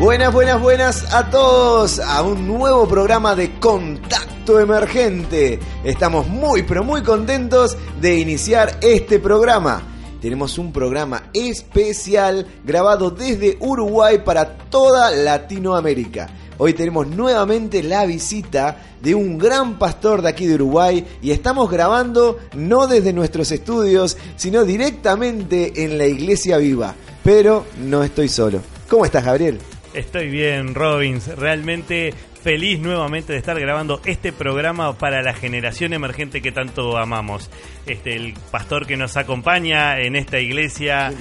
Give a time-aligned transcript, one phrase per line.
[0.00, 5.60] Buenas, buenas, buenas a todos a un nuevo programa de Contacto Emergente.
[5.84, 9.82] Estamos muy, pero muy contentos de iniciar este programa.
[10.22, 16.30] Tenemos un programa especial grabado desde Uruguay para toda Latinoamérica.
[16.56, 21.70] Hoy tenemos nuevamente la visita de un gran pastor de aquí de Uruguay y estamos
[21.70, 26.94] grabando no desde nuestros estudios, sino directamente en la iglesia viva.
[27.22, 28.62] Pero no estoy solo.
[28.88, 29.60] ¿Cómo estás, Gabriel?
[29.92, 31.26] Estoy bien, Robbins.
[31.36, 37.50] Realmente feliz nuevamente de estar grabando este programa para la generación emergente que tanto amamos.
[37.86, 41.12] Este, el pastor que nos acompaña en esta iglesia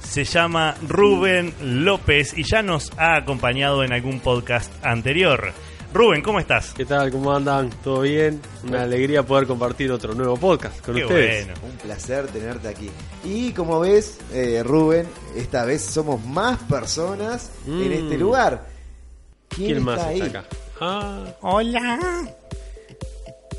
[0.00, 5.52] se llama Rubén López y ya nos ha acompañado en algún podcast anterior.
[5.92, 6.72] Rubén, ¿cómo estás?
[6.72, 7.10] ¿Qué tal?
[7.10, 7.68] ¿Cómo andan?
[7.84, 8.40] ¿Todo bien?
[8.66, 11.46] Una alegría poder compartir otro nuevo podcast con Qué ustedes.
[11.46, 11.60] bueno.
[11.70, 12.90] Un placer tenerte aquí.
[13.24, 17.92] Y como ves, eh, Rubén, esta vez somos más personas en Mm.
[17.92, 18.66] este lugar.
[19.48, 20.20] ¿Quién, ¿Quién está más ahí?
[20.22, 20.48] está acá?
[20.80, 21.98] Ah, Hola,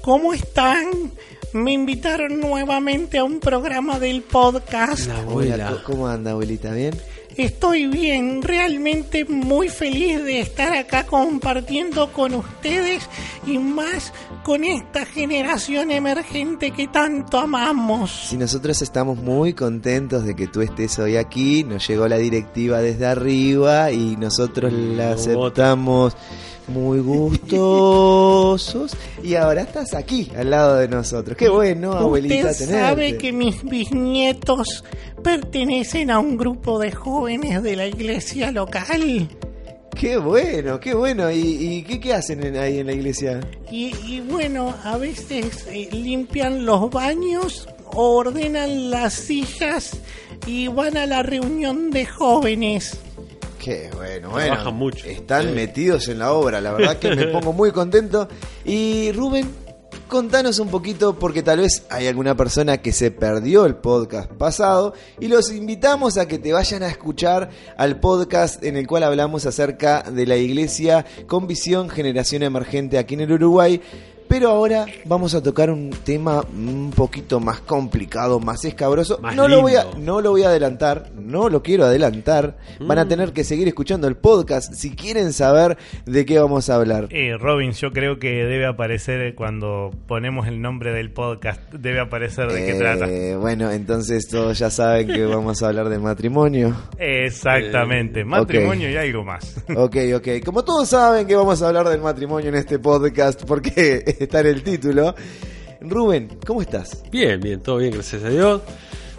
[0.02, 1.12] ¿cómo están?
[1.54, 5.06] Me invitaron nuevamente a un programa del podcast.
[5.08, 5.78] la abuela.
[5.86, 6.74] ¿cómo anda, abuelita?
[6.74, 7.00] ¿Bien?
[7.38, 13.04] Estoy bien, realmente muy feliz de estar acá compartiendo con ustedes
[13.48, 14.14] y más
[14.44, 18.28] con esta generación emergente que tanto amamos.
[18.30, 22.82] Si nosotros estamos muy contentos de que tú estés hoy aquí, nos llegó la directiva
[22.82, 26.16] desde arriba y nosotros la aceptamos
[26.68, 31.36] muy gustosos y ahora estás aquí al lado de nosotros.
[31.38, 32.88] Qué bueno, abuelita, Usted tenerte.
[32.88, 34.84] sabe que mis bisnietos
[35.24, 39.28] pertenecen a un grupo de jóvenes de la iglesia local.
[39.96, 41.30] Qué bueno, qué bueno.
[41.32, 43.42] ¿Y, y qué, qué hacen en- ahí en la iglesia?
[43.72, 49.98] Y, y bueno, a veces eh, limpian los baños, ordenan las sillas
[50.48, 52.98] y van a la reunión de jóvenes.
[53.64, 54.48] Qué bueno, bueno.
[54.48, 55.06] Trabajan mucho.
[55.08, 55.52] Están Sí.
[55.54, 58.28] metidos en la obra, la verdad que me pongo muy contento.
[58.66, 59.50] Y Rubén,
[60.08, 64.94] contanos un poquito, porque tal vez hay alguna persona que se perdió el podcast pasado,
[65.20, 69.46] y los invitamos a que te vayan a escuchar al podcast en el cual hablamos
[69.46, 73.82] acerca de la iglesia con visión generación emergente aquí en el Uruguay.
[74.34, 79.20] Pero ahora vamos a tocar un tema un poquito más complicado, más escabroso.
[79.22, 82.58] Más no lo voy a, no lo voy a adelantar, no lo quiero adelantar.
[82.80, 83.10] Van a Mm.
[83.10, 85.78] tener que seguir escuchando el podcast si quieren saber
[86.08, 87.10] de qué vamos a hablar.
[87.12, 92.52] Eh, Robbins, yo creo que debe aparecer cuando ponemos el nombre del podcast, debe aparecer
[92.52, 93.06] de qué Eh, trata.
[93.38, 96.76] Bueno, entonces todos ya saben que vamos a hablar de matrimonio.
[96.98, 99.58] Exactamente, Eh, matrimonio y algo más.
[99.78, 100.28] Ok, ok.
[100.44, 104.48] Como todos saben que vamos a hablar del matrimonio en este podcast porque está en
[104.48, 105.16] el título.
[105.82, 107.04] Rubén, ¿cómo estás?
[107.12, 108.62] Bien, bien, todo bien, gracias a Dios.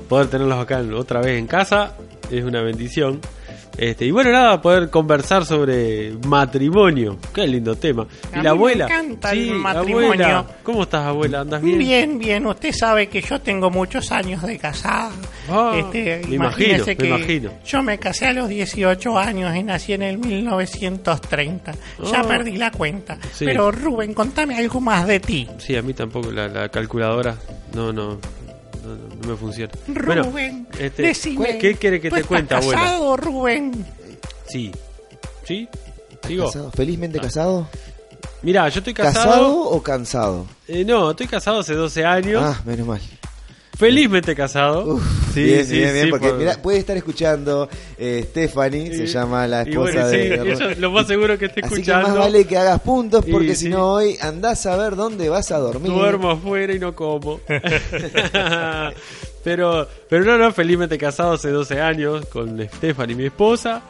[0.09, 1.97] Poder tenerlos acá otra vez en casa
[2.31, 3.21] es una bendición.
[3.77, 7.17] Este, y bueno, nada, poder conversar sobre matrimonio.
[7.35, 8.03] Qué lindo tema.
[8.03, 8.85] A y mí la me abuela.
[8.87, 10.05] encanta el Sí, matrimonio.
[10.09, 10.47] abuela.
[10.63, 11.41] ¿Cómo estás, abuela?
[11.41, 11.79] ¿Andas bien?
[11.79, 15.11] Bien, bien, usted sabe que yo tengo muchos años de casada.
[15.51, 17.51] Ah, Este, me imagínese imagino, me que imagino.
[17.67, 21.73] Yo me casé a los 18 años y nací en el 1930.
[22.13, 22.25] Ya Ah.
[22.29, 23.19] perdí la cuenta.
[23.33, 23.45] Sí.
[23.45, 25.49] Pero Rubén, contame algo más de ti.
[25.59, 27.37] Sí, a mí tampoco la, la calculadora
[27.75, 28.19] no, no,
[28.85, 29.73] no, no- no me funciona.
[29.87, 31.59] Bueno, Rubén, este, decime.
[31.59, 32.81] ¿qué quiere que ¿tú te cuente, abuela?
[32.81, 33.87] casado, Rubén?
[34.49, 34.71] Sí.
[35.45, 35.69] ¿Sí?
[36.27, 36.47] ¿Sigo?
[36.47, 36.71] ¿Casado?
[36.71, 37.69] ¿Felizmente casado?
[38.43, 39.61] Mira, yo estoy ¿Casado, casado.
[39.71, 40.47] o cansado?
[40.69, 42.43] Eh, no, estoy casado hace 12 años.
[42.45, 43.01] Ah, menos mal.
[43.77, 44.85] Felizmente casado.
[44.95, 45.03] Uf,
[45.35, 47.69] sí, bien, sí, bien, bien, sí, porque por- mirá, puede estar escuchando
[47.99, 50.53] eh, Stephanie, se llama la esposa bueno, sí, de...
[50.53, 52.09] eso lo más seguro que esté Así que escuchando.
[52.09, 55.59] más vale que hagas puntos porque si no hoy andás a ver dónde vas a
[55.59, 55.91] dormir.
[55.91, 57.41] Duermo afuera y no como.
[59.45, 63.83] Pero, pero no, no, felizmente casado hace 12 años con Stephanie, mi esposa.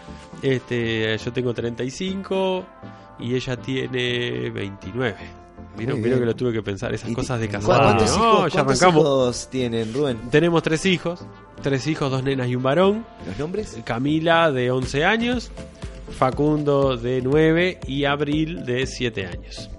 [0.42, 2.66] Este, yo tengo 35
[3.20, 5.14] y ella tiene 29.
[5.76, 6.18] Vieron bien.
[6.18, 7.82] que lo tuve que pensar, esas cosas de ¿cu- casado.
[7.82, 9.02] ¿Cuántos, No, hijos, ya cuántos arrancamos.
[9.04, 10.18] hijos tienen, Rubén?
[10.30, 11.20] Tenemos tres hijos,
[11.62, 13.04] tres hijos, dos nenas y un varón.
[13.26, 13.76] ¿Los nombres?
[13.84, 15.50] Camila de 11 años,
[16.16, 19.70] Facundo de 9 y Abril de 7 años.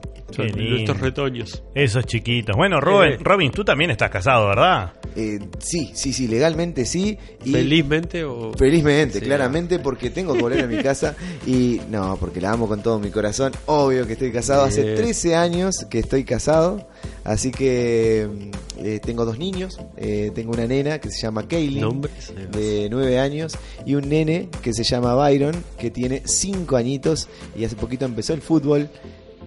[0.44, 1.64] Qué nuestros retoños.
[1.74, 2.56] Esos chiquitos.
[2.56, 3.18] Bueno, Robin, Eh.
[3.22, 4.94] Robin, tú también estás casado, ¿verdad?
[5.16, 7.18] Eh, sí, sí, sí, legalmente sí.
[7.46, 8.52] Y Felizmente o...
[8.54, 9.26] Felizmente, Sí.
[9.26, 11.16] claramente, porque tengo que volver a mi casa
[11.48, 13.54] y no, porque la amo con todo mi corazón.
[13.66, 14.96] Obvio que estoy casado, hace Bien.
[14.96, 16.88] 13 años que estoy casado,
[17.24, 22.02] así que mm, eh, tengo dos niños, eh, tengo una nena que se llama Kaylin,
[22.52, 27.64] de 9 años, y un nene que se llama Byron, que tiene 5 añitos y
[27.64, 28.90] hace poquito empezó el fútbol,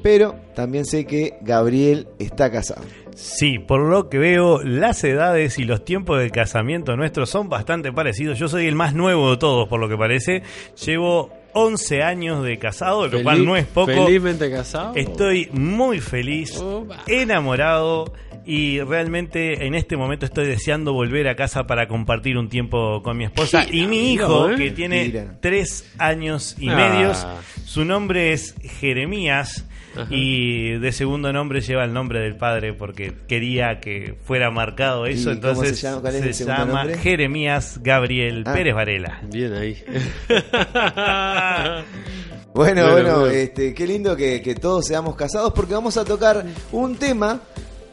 [0.02, 2.82] pero también sé que Gabriel está casado.
[3.14, 7.92] Sí, por lo que veo, las edades y los tiempos de casamiento nuestros son bastante
[7.92, 8.38] parecidos.
[8.38, 10.42] Yo soy el más nuevo de todos, por lo que parece.
[10.86, 13.90] Llevo 11 años de casado, lo cual no es poco.
[13.92, 14.92] Felizmente casado.
[14.94, 16.62] Estoy muy feliz,
[17.08, 18.12] enamorado
[18.46, 23.16] y realmente en este momento estoy deseando volver a casa para compartir un tiempo con
[23.16, 24.56] mi esposa y mi hijo ¿eh?
[24.56, 25.38] que tiene Mira.
[25.40, 26.76] tres años y Ah.
[26.76, 27.26] medios.
[27.64, 29.66] Su nombre es Jeremías
[29.98, 30.06] Ajá.
[30.14, 35.12] y de segundo nombre lleva el nombre del padre porque quería que fuera marcado ¿Y
[35.14, 35.30] eso.
[35.32, 36.00] Entonces se llama?
[36.02, 36.98] ¿Cuál es el segundo llama nombre?
[36.98, 38.52] Jeremías Gabriel Ah.
[38.54, 39.20] Pérez Varela.
[39.30, 39.76] Bien ahí.
[42.54, 43.26] Bueno, Bueno, bueno, bueno.
[43.34, 47.40] este, qué lindo que, que todos seamos casados porque vamos a tocar un tema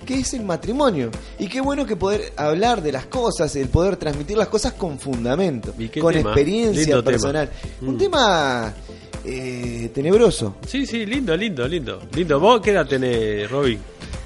[0.06, 1.12] que es el matrimonio.
[1.38, 4.98] Y qué bueno que poder hablar de las cosas, el poder transmitir las cosas con
[5.00, 6.30] fundamento, ¿Y qué con tema?
[6.32, 7.12] experiencia Lindo tema.
[7.12, 7.50] personal.
[7.82, 7.98] Un Mm.
[7.98, 8.74] tema
[9.26, 10.58] eh, tenebroso.
[10.66, 12.02] sí, sí, lindo, lindo, lindo.
[12.14, 12.40] Lindo.
[12.40, 13.80] ¿Vos qué edad tenés, Robin?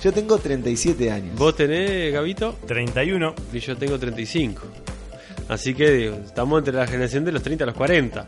[0.03, 1.35] Yo tengo 37 años.
[1.35, 2.55] ¿Vos tenés, Gabito?
[2.65, 3.35] 31.
[3.53, 4.61] Y yo tengo 35.
[5.49, 8.27] Así que digo, estamos entre la generación de los 30 a los 40.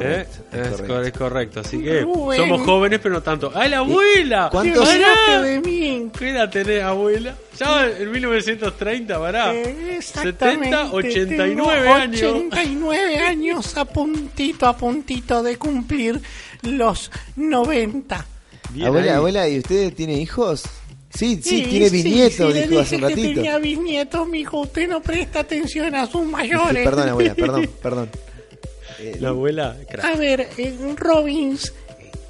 [0.00, 0.42] Es correcto.
[0.52, 0.60] ¿eh?
[0.60, 1.18] es Es, correcto.
[1.18, 1.60] correcto.
[1.60, 2.38] Así que Rubén.
[2.40, 3.52] somos jóvenes, pero no tanto.
[3.54, 4.48] ¡Ay, la abuela!
[4.50, 4.88] ¿Cuántos-.
[4.88, 6.10] Olvídate de mí.
[6.18, 7.36] ¿Qué edad tenés, abuela?
[7.58, 9.54] Ya en 1930, pará.
[9.54, 12.22] Eh, exactamente, 70, 89 tengo años.
[12.22, 16.20] 89 años a puntito, a puntito de cumplir
[16.62, 18.26] los 90.
[18.70, 19.16] Bien abuela, ahí.
[19.16, 20.64] abuela, ¿y usted tiene hijos?
[21.08, 23.34] Sí, sí, tiene bisnietos, sí, le dijo hace un dije que ratito.
[23.40, 24.60] tenía bisnietos, mijo.
[24.60, 26.84] Usted no presta atención a sus Sí, mayores.
[26.84, 28.10] Perdón, abuela, perdón, perdón.
[28.98, 30.04] Eh, La abuela, crack.
[30.04, 31.72] A ver, en Robbins,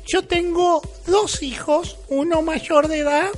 [0.06, 3.28] yo tengo dos hijos, uno mayor de edad.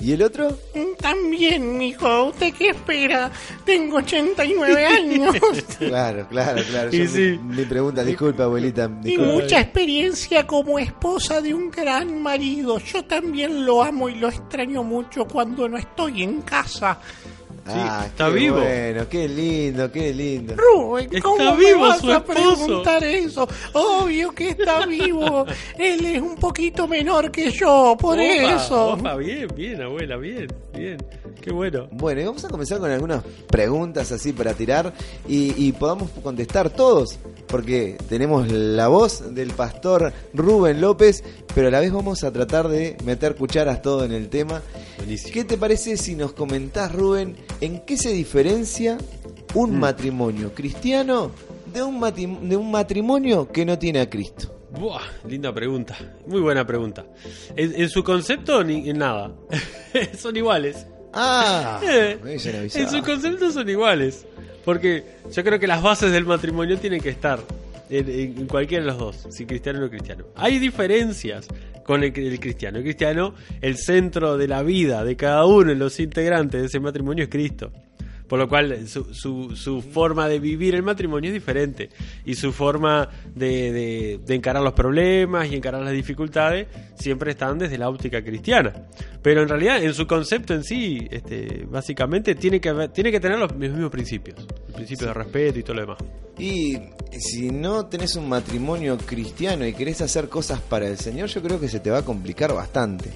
[0.00, 0.58] ¿Y el otro?
[0.74, 2.24] mm, También, mijo.
[2.24, 3.30] ¿Usted qué espera?
[3.64, 5.36] Tengo 89 años.
[5.78, 6.88] Claro, claro, claro.
[6.92, 7.38] Y Yo sí.
[7.40, 8.90] mi, mi pregunta, disculpa, abuelita.
[9.02, 9.32] Y disculpa.
[9.32, 12.78] mucha experiencia como esposa de un gran marido.
[12.78, 16.98] Yo también lo amo y lo extraño mucho cuando no estoy en casa.
[17.66, 18.56] Ah, está qué vivo.
[18.56, 20.54] Bueno, qué lindo, qué lindo.
[20.56, 23.48] Rubén, Está ¿cómo me vivo vas su a preguntar eso?
[23.72, 25.46] Obvio que está vivo.
[25.78, 28.92] Él es un poquito menor que yo, por Opa, eso.
[28.94, 30.96] opa, bien, bien, abuela, bien, bien.
[31.40, 31.88] Qué bueno.
[31.92, 34.92] Bueno, y vamos a comenzar con algunas preguntas así para tirar
[35.28, 41.22] y, y podamos contestar todos, porque tenemos la voz del pastor Rubén López,
[41.54, 44.62] pero a la vez vamos a tratar de meter cucharas todo en el tema.
[44.98, 45.32] Buenísimo.
[45.32, 48.98] ¿Qué te parece si nos comentás, Rubén, en qué se diferencia
[49.54, 49.80] un Mm.
[49.80, 51.30] matrimonio cristiano
[51.72, 52.00] de un,
[52.48, 54.54] de un matrimonio que no tiene a Cristo?
[54.78, 55.96] Buah, linda pregunta.
[56.26, 57.04] Muy buena pregunta.
[57.56, 59.32] En, en su concepto, ni en nada.
[60.18, 60.86] son iguales.
[61.12, 64.26] Ah, Eh, me en su concepto son iguales.
[64.64, 67.40] Porque yo creo que las bases del matrimonio tienen que estar
[67.90, 70.24] en, en cualquiera de los dos, si cristiano o no cristiano.
[70.36, 71.48] Hay diferencias
[71.84, 72.78] con el, el cristiano.
[72.78, 76.80] El cristiano, el centro de la vida de cada uno de los integrantes de ese
[76.80, 77.72] matrimonio es Cristo.
[78.32, 81.90] Por lo cual su, su, forma de vivir el matrimonio es diferente.
[82.24, 87.76] Y su forma de, de- encarar los problemas y encarar las dificultades siempre están desde
[87.76, 88.72] la óptica cristiana.
[89.20, 93.38] Pero en realidad, en su concepto en sí, este, básicamente tiene que, tiene que tener
[93.38, 94.38] los mismos principios.
[94.68, 95.98] El principio de respeto y todo lo demás.
[96.38, 96.78] Y
[97.18, 101.60] si no tenés un matrimonio cristiano y querés hacer cosas para el Señor, yo creo
[101.60, 103.10] que se te va a complicar bastante.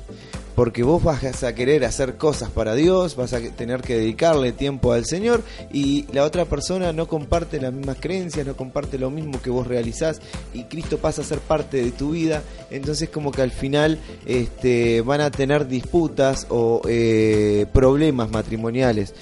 [0.57, 4.93] Porque vos vas a querer hacer cosas para Dios, vas a tener que dedicarle tiempo
[4.93, 9.41] al Señor y la otra persona no comparte las mismas creencias, no comparte lo mismo
[9.41, 10.21] que vos realizás
[10.53, 12.43] y Cristo pasa a ser parte de tu vida.
[12.71, 19.15] Entonces como que al final este, van a tener disputas o eh, problemas matrimoniales.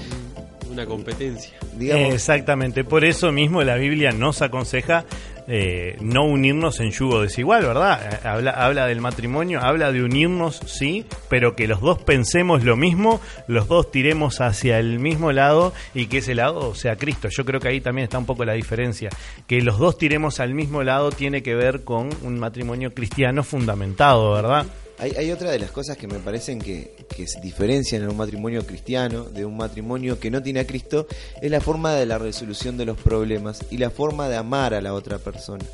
[0.74, 1.54] Una competencia.
[1.76, 5.04] Digamos, Exactamente, por eso mismo la Biblia nos aconseja
[5.46, 8.20] eh, no unirnos en yugo desigual, ¿verdad?
[8.24, 13.20] Habla, habla del matrimonio, habla de unirnos, sí, pero que los dos pensemos lo mismo,
[13.46, 17.28] los dos tiremos hacia el mismo lado y que ese lado sea Cristo.
[17.30, 19.10] Yo creo que ahí también está un poco la diferencia.
[19.46, 24.32] Que los dos tiremos al mismo lado tiene que ver con un matrimonio cristiano fundamentado,
[24.32, 24.66] ¿verdad?
[24.98, 28.16] Hay, hay otra de las cosas que me parecen que, que se diferencian en un
[28.16, 31.06] matrimonio cristiano de un matrimonio que no tiene a Cristo,
[31.40, 34.80] es la forma de la resolución de los problemas y la forma de amar a
[34.80, 35.64] la otra persona.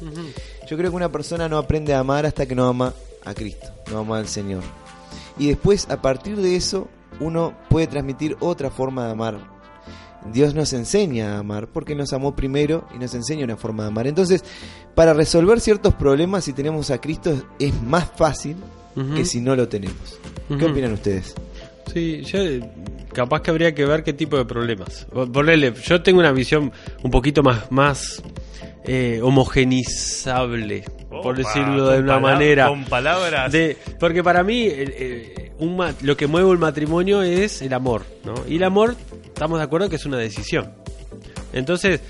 [0.69, 3.69] Yo creo que una persona no aprende a amar hasta que no ama a Cristo,
[3.91, 4.62] no ama al Señor.
[5.39, 9.61] Y después, a partir de eso, uno puede transmitir otra forma de amar.
[10.33, 13.89] Dios nos enseña a amar porque nos amó primero y nos enseña una forma de
[13.89, 14.07] amar.
[14.07, 14.45] Entonces,
[14.95, 18.57] para resolver ciertos problemas, si tenemos a Cristo, es más fácil
[19.14, 20.18] Que si no lo tenemos.
[20.49, 21.35] ¿Qué opinan ustedes?
[21.92, 22.61] Sí, yo eh,
[23.12, 25.06] capaz que habría que ver qué tipo de problemas.
[25.32, 28.23] Ponele, yo tengo una visión un poquito más, más
[28.85, 32.68] eh, homogenizable, por decirlo de una manera.
[32.68, 33.52] Con palabras.
[33.52, 37.73] De- porque para mí el- el- un ma- lo que mueve un matrimonio es el
[37.75, 38.35] amor, ¿no?
[38.49, 40.73] Y el amor, estamos de acuerdo que es una decisión.
[41.52, 42.00] Entonces,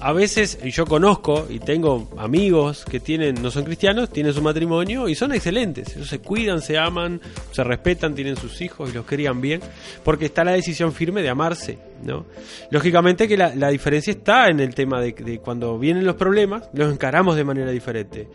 [0.00, 5.08] a veces yo conozco y tengo amigos que tienen no son cristianos, tienen su matrimonio
[5.08, 5.94] y son excelentes.
[5.94, 7.20] Ellos se cuidan, se aman,
[7.52, 9.60] se respetan, tienen sus hijos y los crían bien,
[10.02, 12.24] porque está la decisión firme de amarse, ¿no?
[12.70, 16.68] Lógicamente que la, la diferencia está en el tema de, de cuando vienen los problemas,
[16.72, 18.28] los encaramos de manera diferente.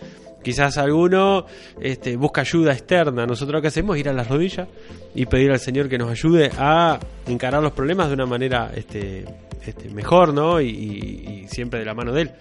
[0.46, 1.48] Quizás alguno
[1.82, 3.26] este, busca ayuda externa.
[3.26, 4.68] Nosotros lo que hacemos es ir a las rodillas
[5.16, 9.26] y pedir al Señor que nos ayude a encarar los problemas de una manera este,
[9.66, 10.62] este, mejor, ¿no?
[10.62, 12.32] Y, y- y siempre de la mano de Él.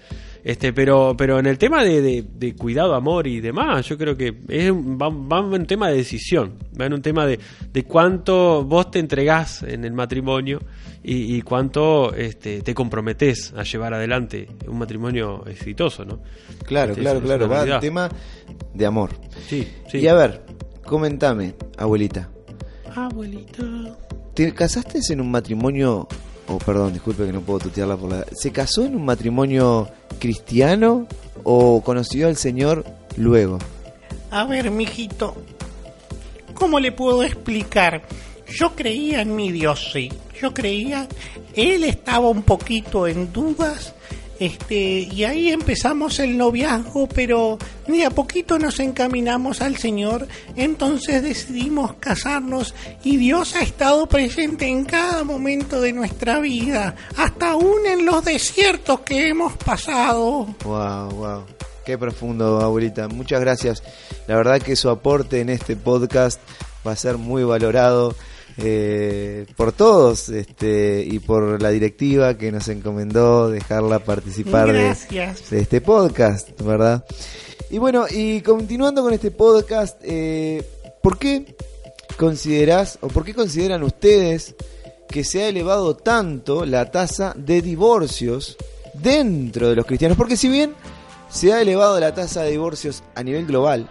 [0.45, 4.15] Este, pero, pero en el tema de, de- de cuidado, amor y demás, yo creo
[4.15, 7.41] que es, un- va, va en un tema de decisión, va en un tema de,
[7.73, 10.61] de cuánto vos te entregás en el matrimonio
[11.03, 16.21] y, y cuánto este, te comprometés a llevar adelante un matrimonio exitoso, ¿no?
[16.67, 17.49] Claro, Este, claro, claro.
[17.49, 17.81] Va realidad.
[17.81, 18.11] tema
[18.75, 19.11] de amor.
[19.49, 19.99] Sí, sí.
[19.99, 20.43] Y a ver,
[20.85, 22.29] comentame, abuelita.
[22.95, 23.65] Abuelita.
[24.35, 26.07] ¿Te casaste en un matrimonio...
[26.49, 28.27] Oh, perdón, disculpe que no puedo tutearla por la...
[28.33, 31.07] ¿Se casó en un matrimonio cristiano
[31.43, 32.85] o conoció al Señor
[33.17, 33.59] luego?
[34.31, 35.37] A ver, mijito,
[36.53, 38.03] ¿cómo le puedo explicar?
[38.49, 40.11] Yo creía en mi Dios, sí.
[40.41, 41.09] Yo creía,
[41.55, 43.95] él estaba un poquito en dudas,
[44.39, 50.27] este, y ahí empezamos el noviazgo, pero de a poquito nos encaminamos al Señor,
[50.57, 57.53] entonces decidimos casarnos y Dios ha estado presente en cada momento de nuestra vida, hasta
[57.53, 60.47] aún en los desiertos que hemos pasado.
[60.65, 61.45] Wow, wow.
[61.85, 63.09] Qué profundo, abuelita.
[63.09, 63.83] Muchas gracias.
[64.27, 66.41] La verdad que su aporte en este podcast
[66.87, 68.15] va a ser muy valorado
[68.57, 74.95] eh, por todos este, y por la directiva que nos encomendó dejarla participar de
[75.51, 77.05] este podcast, ¿verdad?
[77.71, 80.63] Y bueno, y continuando con este podcast, eh,
[81.03, 81.57] ¿por qué
[82.17, 84.55] considerás o por qué consideran ustedes
[85.09, 88.57] que se ha elevado tanto la tasa de divorcios
[88.95, 90.17] dentro de los cristianos?
[90.17, 90.75] Porque si bien
[91.29, 93.91] se ha elevado la tasa de divorcios a nivel global,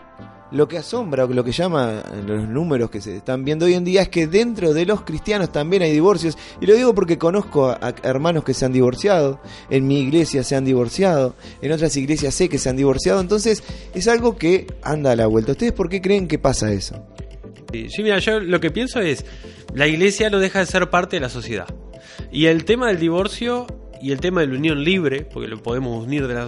[0.53, 3.83] lo que asombra o lo que llama los números que se están viendo hoy en
[3.83, 6.37] día es que dentro de los cristianos también hay divorcios.
[6.61, 10.55] Y lo digo porque conozco a, hermanos que se han divorciado, en mi iglesia se
[10.55, 13.19] han divorciado, en otras iglesias sé que se han divorciado.
[13.19, 15.53] Entonces es algo que anda a la vuelta.
[15.53, 17.03] ¿Ustedes por qué creen que pasa eso?
[17.71, 19.25] Sí, mira, yo lo que pienso es,
[19.73, 21.67] la iglesia no deja de ser parte de la sociedad.
[22.31, 23.65] Y el tema del divorcio
[24.03, 26.47] y el tema de la unión libre, porque lo podemos unir de las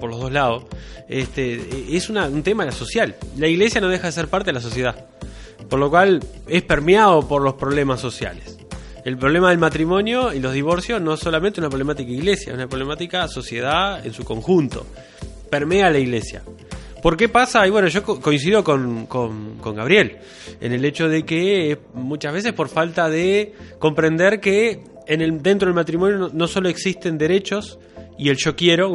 [0.00, 0.64] por los dos lados,
[1.08, 1.60] este,
[1.96, 3.14] es un tema social.
[3.38, 5.06] La iglesia no deja de ser parte de la sociedad.
[5.70, 8.58] Por lo cual es permeado por los problemas sociales.
[9.04, 12.68] El problema del matrimonio y los divorcios no es solamente una problemática iglesia, es una
[12.68, 14.86] problemática sociedad en su conjunto.
[15.48, 16.42] Permea la iglesia.
[17.02, 17.66] ¿Por qué pasa?
[17.66, 20.18] Y bueno, yo co- coincido con, con- con Gabriel
[20.60, 25.66] en el hecho de que muchas veces por falta de comprender que en el, dentro
[25.66, 27.78] del matrimonio no, solo existen derechos
[28.18, 28.94] y el yo quiero,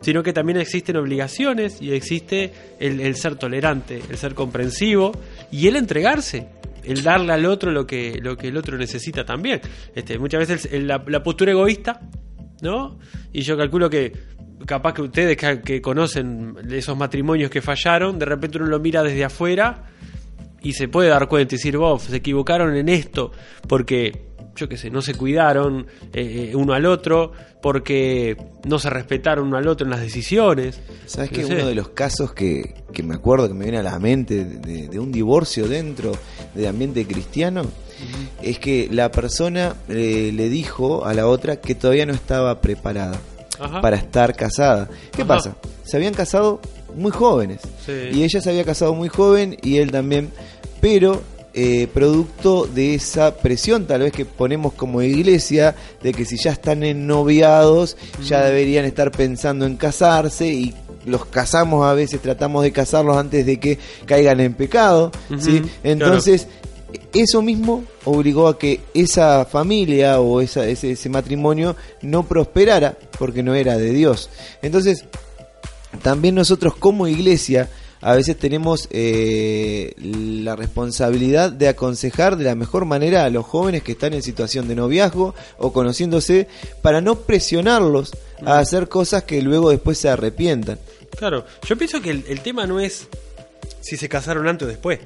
[0.00, 5.12] sino que también existen obligaciones y existe el, ser tolerante, el ser comprensivo
[5.50, 6.48] y el entregarse,
[6.84, 9.60] el darle al otro lo que, lo que el otro necesita también.
[9.94, 12.00] Este, muchas veces la postura egoísta
[12.60, 12.98] ¿no?
[13.32, 14.12] Y yo calculo que
[14.66, 19.02] capaz que ustedes que, que conocen esos matrimonios que fallaron, de repente uno lo mira
[19.02, 19.84] desde afuera
[20.60, 23.30] y se puede dar cuenta y decir, vos, se equivocaron en esto
[23.68, 24.26] porque,
[24.58, 28.36] yo qué sé, no se cuidaron eh, eh, uno al otro, porque
[28.66, 30.80] no se respetaron uno al otro en las decisiones.
[31.06, 31.54] ¿Sabes No que sé.
[31.54, 34.88] uno de los casos que, que me acuerdo que me viene a la mente de,
[34.88, 36.12] de un divorcio dentro
[36.54, 37.62] del ambiente cristiano
[38.42, 43.18] es que la persona eh, le dijo a la otra que todavía no estaba preparada
[43.58, 43.80] Ajá.
[43.80, 44.88] para estar casada.
[45.12, 45.28] ¿Qué Ajá.
[45.28, 45.56] pasa?
[45.84, 46.60] Se habían casado
[46.94, 47.60] muy jóvenes.
[47.84, 47.92] Sí.
[48.12, 50.30] Y ella se había casado muy joven y él también,
[50.80, 51.20] pero
[51.60, 56.52] eh, producto de esa presión tal vez que ponemos como iglesia, de que si ya
[56.52, 60.72] están ennoviados, ya deberían estar pensando en casarse y
[61.04, 65.10] los casamos a veces, tratamos de casarlos antes de que caigan en pecado,
[65.40, 65.58] ¿sí?
[65.58, 65.68] claro.
[65.82, 66.46] Entonces,
[67.12, 73.42] eso mismo obligó a que esa familia o esa, ese, ese matrimonio no prosperara porque
[73.42, 74.30] no era de Dios.
[74.62, 75.06] Entonces,
[76.04, 77.68] también nosotros como iglesia
[78.00, 83.82] a veces tenemos eh, la responsabilidad de aconsejar de la mejor manera a los jóvenes
[83.82, 86.46] que están en situación de noviazgo o conociéndose
[86.82, 88.12] para no presionarlos
[88.44, 90.78] a hacer cosas que luego después se arrepientan.
[91.16, 93.08] Claro, yo pienso que el, el tema no es
[93.80, 95.00] si se casaron antes o después.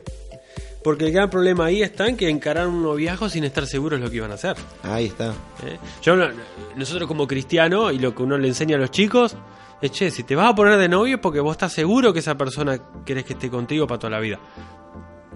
[0.84, 4.04] Porque el gran problema ahí está en que encararon un noviazgo sin estar seguros de
[4.04, 4.56] lo que iban a hacer.
[4.82, 5.28] Ahí está.
[5.64, 5.78] ¿eh?
[6.02, 6.26] Yo, no-
[6.74, 9.36] nosotros como cristianos, y lo que uno le enseña a los chicos,
[9.90, 12.36] che, si te vas a poner de novio es porque vos estás seguro que esa
[12.36, 14.38] persona querés que esté contigo para toda la vida.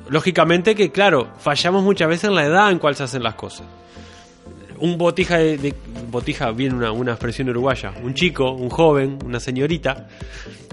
[0.09, 3.67] Lógicamente que, claro, fallamos muchas veces en la edad en cual se hacen las cosas.
[4.79, 5.75] Un botija de-
[6.11, 7.93] botija, viene una, una expresión uruguaya.
[8.03, 10.07] Un chico, un joven, una señorita,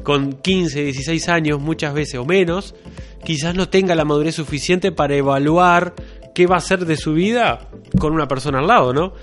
[0.03, 2.75] con 15, 16 años muchas veces o menos,
[3.23, 5.93] quizás no tenga la madurez suficiente para evaluar
[6.35, 9.13] qué va a ser de su vida con una persona al lado, ¿no?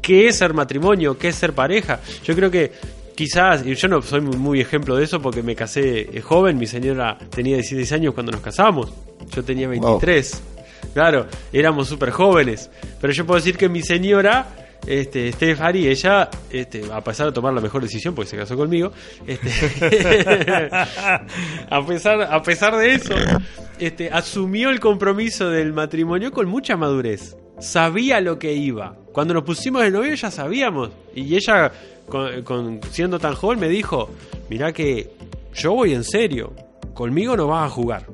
[0.00, 1.18] ¿Qué es ser matrimonio?
[1.18, 2.00] ¿Qué es ser pareja?
[2.24, 2.72] Yo creo que
[3.18, 6.56] quizás, y yo no soy muy, muy ejemplo de eso porque me casé eh, joven,
[6.56, 8.92] mi señora tenía 16 años cuando nos casamos,
[9.34, 10.42] yo tenía 23.
[10.94, 12.70] Claro, éramos súper jóvenes.
[13.00, 14.46] Pero yo puedo decir que mi señora,
[14.86, 18.92] este, Stefani, ella, este, a pesar de tomar la mejor decisión, porque se casó conmigo,
[19.26, 20.70] este,
[21.68, 23.16] a, pesar, a pesar de eso,
[23.80, 27.36] este, asumió el compromiso del matrimonio con mucha madurez.
[27.58, 28.96] Sabía lo que iba.
[29.12, 30.90] Cuando nos pusimos de novio ya sabíamos.
[31.16, 31.72] Y ella,
[32.08, 34.10] con, con- siendo tan joven, me dijo,
[34.50, 35.10] mirá que
[35.54, 36.52] yo voy en serio.
[36.94, 38.06] Conmigo no vas a jugar.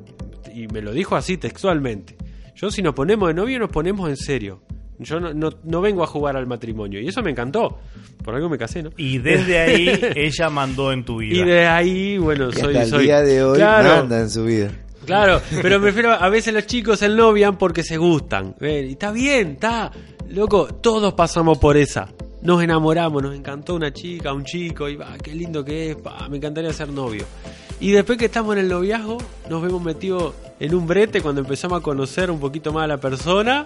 [0.53, 2.15] Y me lo dijo así textualmente.
[2.55, 4.61] Yo si nos ponemos de novio nos ponemos en serio.
[4.99, 7.01] Yo no, no, no vengo a jugar al matrimonio.
[7.01, 7.79] Y eso me encantó.
[8.23, 8.91] Por algo me casé, ¿no?
[8.95, 11.35] Y desde ahí ella mandó en tu vida.
[11.37, 12.67] Y de ahí, bueno, Y soy...
[12.77, 14.71] hasta el soy- día de hoy Claro, manda en su vida.
[15.05, 18.55] Claro, pero me refiero a veces los chicos se novian porque se gustan.
[18.61, 19.91] Y está bien, está.
[20.29, 22.07] Loco, todos pasamos por esa.
[22.45, 25.97] Nos enamoramos, nos encantó una chica, un chico, y va, qué lindo que es,
[26.29, 27.25] me encantaría ser novio.
[27.79, 29.17] Y después que estamos en el noviazgo,
[29.49, 32.97] nos vemos metidos en un brete cuando empezamos a conocer un poquito más a la
[32.97, 33.65] persona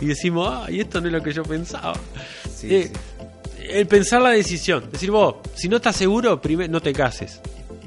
[0.00, 1.94] y decimos, ah, y esto no es lo que yo pensaba.
[2.54, 3.00] Sí, Eh, sí.
[3.70, 7.40] El pensar la decisión, decir vos, si no estás seguro, primero no te cases.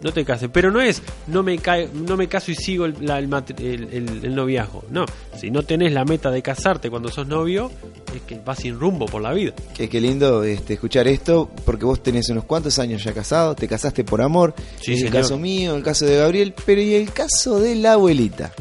[0.04, 2.96] No te cases, pero no es no me ca- no me caso y sigo el,
[3.02, 4.84] la- el mat- el- el- el noviazgo.
[4.92, 5.06] No,
[5.40, 7.72] si no tenés la meta de casarte cuando sos novio,
[8.14, 9.54] es que vas sin rumbo por la vida.
[9.76, 13.68] Qué, qué lindo este, escuchar esto, porque vos tenés unos cuantos años ya casado, te
[13.68, 15.14] casaste por amor, Sí, en el señor.
[15.22, 18.52] caso mío, el caso de Gabriel, pero ¿y el caso de la abuelita?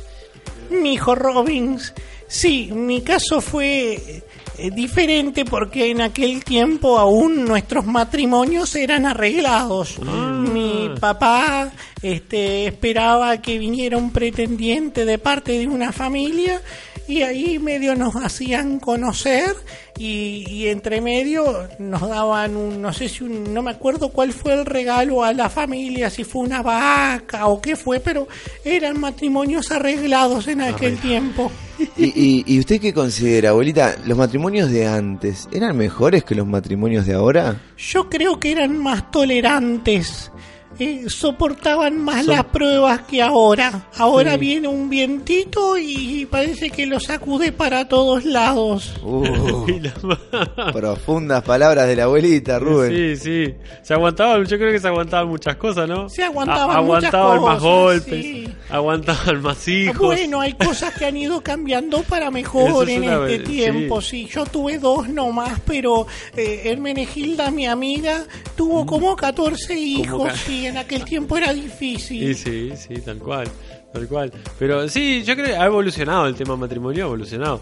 [0.70, 1.92] Mi hijo Robbins,
[2.28, 4.22] sí, mi caso fue
[4.58, 9.98] eh, diferente porque en aquel tiempo aún nuestros matrimonios eran arreglados.
[10.00, 10.51] Mi
[11.00, 11.70] papá
[12.02, 16.60] este, esperaba que viniera un pretendiente de parte de una familia
[17.08, 19.56] y ahí medio nos hacían conocer
[19.98, 24.32] y, y entre medio nos daban un, no sé si un, no me acuerdo cuál
[24.32, 28.28] fue el regalo a la familia, si fue una vaca o qué fue, pero
[28.64, 31.50] eran matrimonios arreglados en aquel tiempo.
[31.96, 33.96] ¿Y, y, y usted qué considera, abuelita?
[34.06, 37.60] ¿Los matrimonios de antes eran mejores que los matrimonios de ahora?
[37.76, 40.30] Yo creo que eran más tolerantes.
[40.78, 43.88] Eh, soportaban más las pruebas que ahora.
[43.96, 44.38] Ahora Sí.
[44.38, 48.94] viene un vientito y parece que lo sacude para todos lados.
[49.02, 49.66] Uh,
[50.72, 53.16] profundas palabras de la abuelita, Rubén.
[53.16, 53.54] Sí, sí.
[53.82, 56.08] Se aguantaban, yo creo que se aguantaban muchas cosas, ¿no?
[56.08, 58.48] Se aguantaban A- aguantaban muchas más cosas, golpes, sí.
[58.70, 59.98] aguantaban más hijos.
[59.98, 64.00] Bueno, hay cosas que han ido cambiando para mejor es en este tiempo.
[64.00, 64.28] Sí.
[64.32, 66.06] yo tuve dos nomás, pero
[66.36, 68.24] eh, Hermenegilda, mi amiga,
[68.56, 70.34] tuvo como 14 hijos ca-
[70.66, 72.22] en aquel tiempo era difícil.
[72.30, 73.48] Y sí, sí, tal cual,
[73.92, 74.32] tal cual.
[74.58, 77.60] Pero sí, yo creo que ha evolucionado el tema matrimonio, ha evolucionado.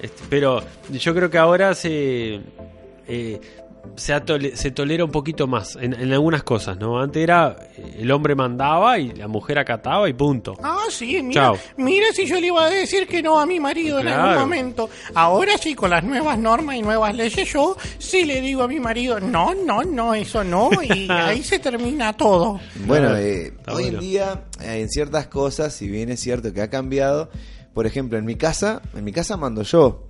[0.00, 2.40] Este, pero yo creo que ahora se
[3.06, 3.40] eh,
[3.96, 7.00] se, atole- se tolera un poquito más en, en algunas cosas, ¿no?
[7.00, 10.54] Antes era eh, el hombre mandaba y la mujer acataba y punto.
[10.62, 11.58] Ah, sí, mira, Chao.
[11.76, 14.88] mira si yo le iba a decir que no a mi marido en algún momento.
[15.14, 18.80] Ahora sí, con las nuevas normas y nuevas leyes, yo sí le digo a mi
[18.80, 22.60] marido, no, no, no, eso no, y ahí se termina todo.
[22.86, 26.70] Bueno, eh, hoy en día, eh, en ciertas cosas, si bien es cierto que ha
[26.70, 27.28] cambiado,
[27.74, 30.06] por ejemplo, en mi casa, en mi casa mando yo.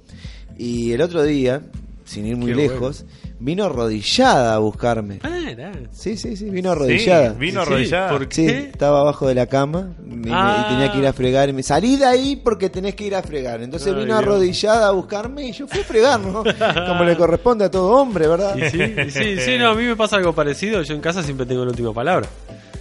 [0.56, 1.62] Y el otro día,
[2.10, 3.04] sin ir muy Qué lejos,
[3.38, 5.20] vino arrodillada a buscarme.
[5.22, 5.70] Ah, era.
[5.92, 7.32] Sí, sí, sí, vino arrodillada.
[7.34, 8.10] Sí, vino Sí, arrodillada.
[8.10, 10.64] ¿por Sí, estaba abajo de la cama y, me- Ah.
[10.66, 11.48] y tenía que ir a fregar.
[11.48, 13.62] Y me salí de ahí porque tenés que ir a fregar.
[13.62, 14.18] Entonces Ay, vino Dios.
[14.18, 16.42] arrodillada a buscarme y yo fui a fregar, ¿no?
[16.88, 18.56] Como le corresponde a todo hombre, ¿verdad?
[18.56, 20.82] Y sí, y sí, sí, no, a mí me pasa algo parecido.
[20.82, 22.28] Yo en casa siempre tengo la última palabra.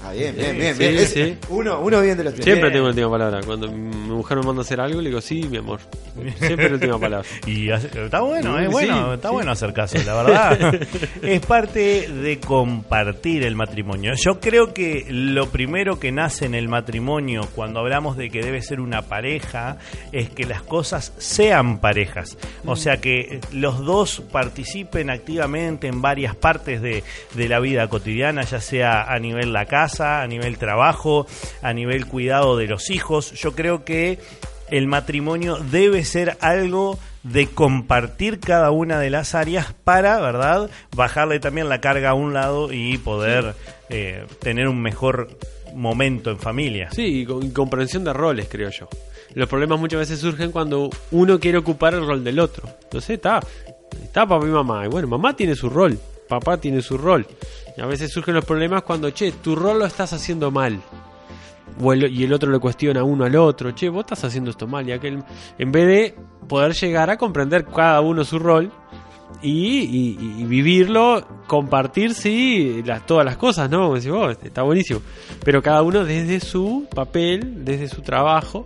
[0.01, 0.73] Ah, bien, bien, bien.
[0.75, 0.95] Sí, bien.
[0.97, 1.37] Es- sí.
[1.49, 2.45] Uno, uno bien de los tres.
[2.45, 2.73] Siempre Bien.
[2.73, 3.41] tengo la última palabra.
[3.45, 5.79] Cuando mi mujer me manda a hacer algo, le digo, sí, mi amor.
[6.39, 7.27] Siempre la última palabra.
[7.45, 9.33] Y hace- está bueno, Sí, es bueno, sí, está sí.
[9.33, 10.79] bueno hacer caso, la verdad.
[11.21, 14.13] es parte de compartir el matrimonio.
[14.15, 18.61] Yo creo que lo primero que nace en el matrimonio cuando hablamos de que debe
[18.61, 19.77] ser una pareja
[20.11, 22.37] es que las cosas sean parejas.
[22.65, 27.03] O sea que los dos participen activamente en varias partes de,
[27.35, 31.25] de la vida cotidiana, ya sea a nivel la casa, a nivel trabajo,
[31.61, 33.31] a nivel cuidado de los hijos.
[33.31, 34.19] Yo creo que
[34.69, 41.39] el matrimonio debe ser algo de compartir cada una de las áreas para, ¿verdad?, bajarle
[41.39, 43.55] también la carga a un lado y poder
[43.89, 45.29] eh, tener un mejor
[45.75, 46.89] momento en familia.
[46.91, 48.87] Sí, y con- comprensión de roles, creo yo.
[49.33, 52.67] Los problemas muchas veces surgen cuando uno quiere ocupar el rol del otro.
[52.83, 53.39] Entonces está,
[54.01, 54.85] está papá y mamá.
[54.85, 57.27] Y bueno, mamá tiene su rol, papá tiene su rol.
[57.75, 60.79] Y a veces surgen los problemas cuando, che, tu rol lo estás haciendo mal.
[61.81, 64.87] O y el otro le cuestiona uno al otro, che, vos estás haciendo esto mal.
[64.87, 65.23] Y aquel,
[65.57, 66.15] en vez de
[66.47, 68.71] poder llegar a comprender cada uno su rol
[69.41, 73.83] y, y- vivirlo, compartir, sí, las, todas las cosas, ¿no?
[73.83, 75.01] Como decís está buenísimo.
[75.43, 78.65] Pero cada uno desde su papel, desde su trabajo.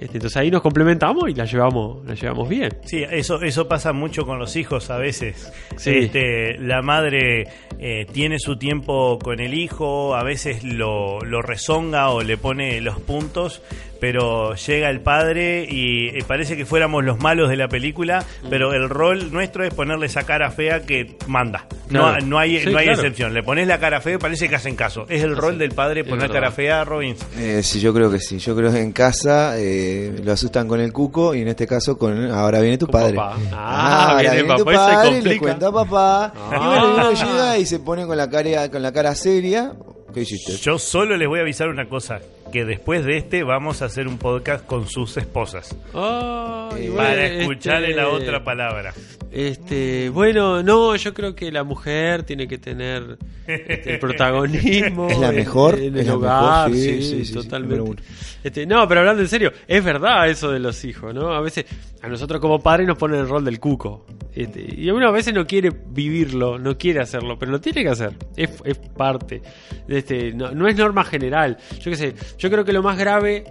[0.00, 2.70] Este, entonces ahí nos complementamos y la llevamos, la llevamos bien.
[2.84, 5.52] Sí, eso, eso pasa mucho con los hijos a veces.
[5.76, 5.90] Sí.
[5.90, 12.10] Este, la madre eh, tiene su tiempo con el hijo, a veces lo, lo rezonga
[12.10, 13.62] o le pone los puntos,
[14.00, 18.72] pero llega el padre y eh, parece que fuéramos los malos de la película, pero
[18.72, 21.66] el rol nuestro es ponerle esa cara fea que manda.
[21.90, 23.00] No, no hay, Sí, no hay claro.
[23.00, 23.34] excepción.
[23.34, 25.06] Le pones la cara fea y parece que hacen caso.
[25.08, 27.18] Es el rol del padre poner cara fea, Robbins.
[27.38, 28.38] Eh, sí, yo creo que sí.
[28.38, 31.96] Yo creo que en casa eh, lo asustan con el cuco y en este caso
[31.96, 33.14] con ahora viene tu Con padre.
[33.16, 33.36] papá.
[33.52, 35.38] Ah, ahora viene viene tu papá y se le complica.
[35.40, 36.32] cuenta a papá.
[36.36, 36.50] Ah.
[36.52, 39.72] Y bueno, y uno llega y se pone con la cara, con la cara seria.
[40.12, 40.52] ¿Qué hiciste?
[40.56, 42.18] Yo solo les voy a avisar una cosa,
[42.52, 45.76] que después de este vamos a hacer un podcast con sus esposas.
[45.94, 48.92] Ay, Eh, Para escucharle este, la otra palabra.
[49.30, 55.08] Este, bueno, no, yo creo que la mujer tiene que tener este, el protagonismo.
[55.10, 58.02] Es la en- mejor, en, es el hogar, mejor, sí, sí, sí, totalmente.
[58.42, 61.32] Este, no, pero hablando en serio, es verdad eso de los hijos, ¿no?
[61.34, 61.66] A veces
[62.00, 64.06] a nosotros como padres nos ponen el rol del cuco.
[64.40, 67.88] Este, y uno a veces no quiere vivirlo, no quiere hacerlo, pero lo tiene que
[67.88, 68.12] hacer.
[68.36, 69.42] Es, es parte.
[69.88, 71.56] Este, no, no es norma general.
[71.80, 73.44] Yo qué sé, yo creo que lo más grave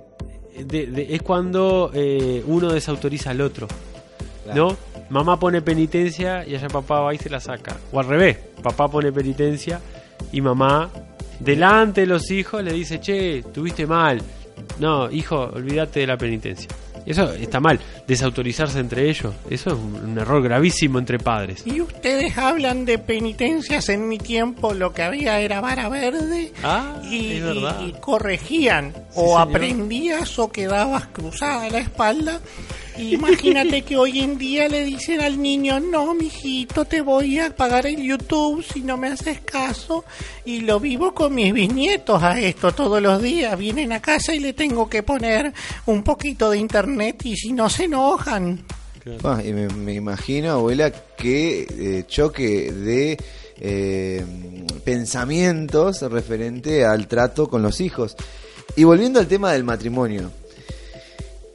[0.57, 3.67] de- de- es cuando eh, uno desautoriza al otro.
[4.45, 4.69] Claro.
[4.69, 4.77] ¿No?
[5.09, 7.75] Mamá pone penitencia y allá papá va y se la saca.
[7.91, 9.81] O al revés, papá pone penitencia
[10.31, 10.89] y mamá,
[11.39, 14.21] delante de los hijos, le dice, che, tuviste mal.
[14.79, 16.69] No, hijo, olvídate de la penitencia.
[17.07, 19.33] Eso está mal, desautorizarse entre ellos.
[19.49, 21.63] Eso es un, un error gravísimo entre padres.
[21.65, 26.51] Y ustedes hablan de penitencias en mi tiempo, lo que había era vara verde.
[26.63, 27.81] Ah, y, es verdad.
[27.85, 29.41] y- corregían, o señor.
[29.41, 32.41] aprendías o quedabas cruzada la espalda.
[32.99, 37.85] Imagínate que hoy en día le dicen al niño, no, mijito, te voy a pagar
[37.85, 40.03] el YouTube si no me haces caso.
[40.45, 43.57] Y lo vivo con mis bisnietos a esto todos los días.
[43.57, 45.53] Vienen a casa y le tengo que poner
[45.85, 48.65] un poquito de internet y si no se enojan.
[49.23, 53.17] Ah, y me, me imagino, abuela, que eh, choque de
[53.59, 54.25] eh,
[54.83, 58.15] pensamientos referente al trato con los hijos.
[58.75, 60.31] Y volviendo al tema del matrimonio,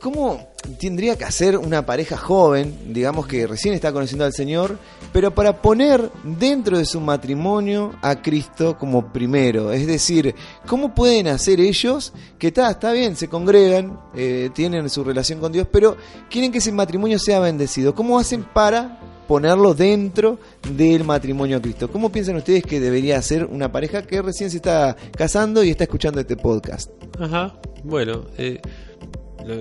[0.02, 0.48] ¿cómo
[0.80, 4.76] tendría que hacer una pareja joven, digamos que recién está conociendo al Señor,
[5.12, 9.72] pero para poner dentro de su matrimonio a Cristo como primero?
[9.72, 10.34] Es decir,
[10.66, 15.52] ¿cómo pueden hacer ellos que está, está bien, se congregan, eh, tienen su relación con
[15.52, 15.96] Dios, pero
[16.28, 17.94] quieren que ese matrimonio sea bendecido?
[17.94, 21.88] ¿Cómo hacen para ponerlo dentro del matrimonio a Cristo?
[21.90, 25.84] ¿Cómo piensan ustedes que debería ser una pareja que recién se está casando y está
[25.84, 26.90] escuchando este podcast?
[27.20, 28.60] Ajá, bueno, eh,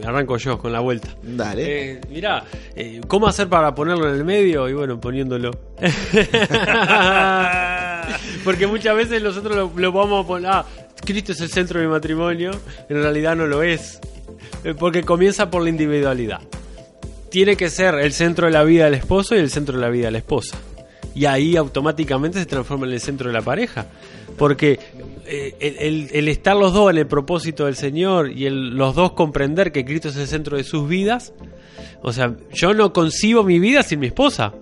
[0.06, 1.10] arranco yo con la vuelta.
[1.24, 1.92] Dale.
[1.92, 2.44] Eh, mirá,
[2.76, 4.68] eh, ¿cómo hacer para ponerlo en el medio?
[4.70, 5.52] Y bueno, poniéndolo.
[8.44, 10.66] Porque muchas veces nosotros lo, lo vamos a poner, ah,
[11.06, 12.52] Cristo es el centro de mi matrimonio,
[12.90, 14.00] en realidad no lo es.
[14.64, 16.40] Eh, Porque comienza por la individualidad.
[17.30, 19.90] Tiene que ser el centro de la vida del esposo y el centro de la
[19.90, 20.58] vida de la esposa.
[21.14, 23.86] y ahí automáticamente se transforma en el centro de la pareja.
[24.38, 24.80] Porque
[25.26, 25.78] eh,
[26.12, 30.10] el, estar los dos en el propósito del Señor y los dos comprender que Cristo
[30.10, 31.34] es el centro de sus vidas,
[32.02, 34.54] o sea, yo no concibo mi vida sin mi esposa.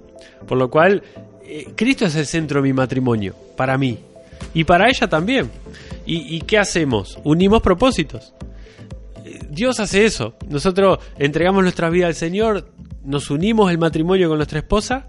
[0.47, 1.03] Por lo cual,
[1.43, 3.97] eh, Cristo es el centro de mi matrimonio, para mí.
[4.53, 5.49] Y para ella también.
[6.05, 7.19] ¿Y, y qué hacemos?
[7.23, 8.33] Unimos propósitos.
[9.49, 10.35] Dios hace eso.
[10.47, 12.67] Nosotros entregamos nuestra vida al Señor,
[13.03, 15.07] nos unimos el matrimonio con nuestra esposa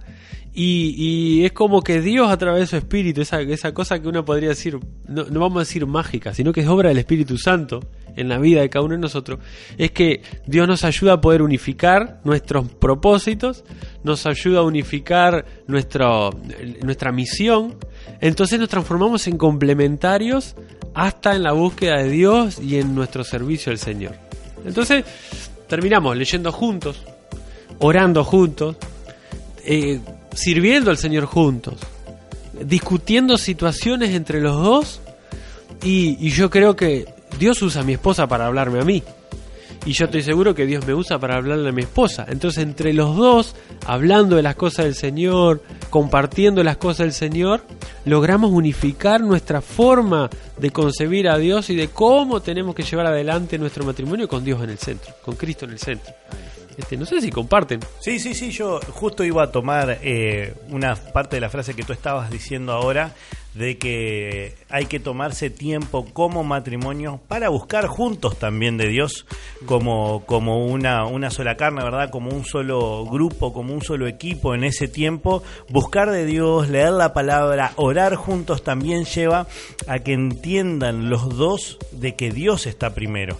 [0.52, 4.24] y, es como que Dios a través de su espíritu, esa, esa cosa que uno
[4.24, 7.80] podría decir, no, no vamos a decir mágica, sino que es obra del Espíritu Santo
[8.16, 9.38] en la vida de cada uno de nosotros,
[9.78, 13.64] es que Dios nos ayuda a poder unificar nuestros propósitos,
[14.02, 16.30] nos ayuda a unificar nuestro,
[16.82, 17.76] nuestra misión,
[18.20, 20.56] entonces nos transformamos en complementarios
[20.94, 24.14] hasta en la búsqueda de Dios y en nuestro servicio al Señor.
[24.64, 25.04] Entonces,
[25.68, 27.02] terminamos leyendo juntos,
[27.78, 28.76] orando juntos,
[29.64, 30.00] eh,
[30.34, 31.74] sirviendo al Señor juntos,
[32.60, 35.00] discutiendo situaciones entre los dos
[35.82, 37.06] y, yo creo que
[37.38, 39.02] Dios usa a mi esposa para hablarme a mí.
[39.86, 42.26] Y yo estoy seguro que Dios me usa para hablarle a mi esposa.
[42.28, 47.62] Entonces, entre los dos, hablando de las cosas del Señor, compartiendo las cosas del Señor,
[48.04, 53.56] logramos unificar nuestra forma de concebir a Dios y de cómo tenemos que llevar adelante
[53.58, 56.12] nuestro matrimonio con Dios en el centro, con Cristo en el centro.
[56.76, 57.80] Este, no sé si comparten.
[58.00, 61.82] Sí, sí, sí, yo justo iba a tomar eh, una parte de la frase que
[61.82, 63.14] tú estabas diciendo ahora,
[63.54, 69.26] de que hay que tomarse tiempo como matrimonio para buscar juntos también de Dios,
[69.66, 72.10] como, como una, una sola carne, ¿verdad?
[72.10, 75.42] Como un solo grupo, como un solo equipo en ese tiempo.
[75.68, 79.46] Buscar de Dios, leer la palabra, orar juntos también lleva
[79.86, 83.38] a que entiendan los dos de que Dios está primero.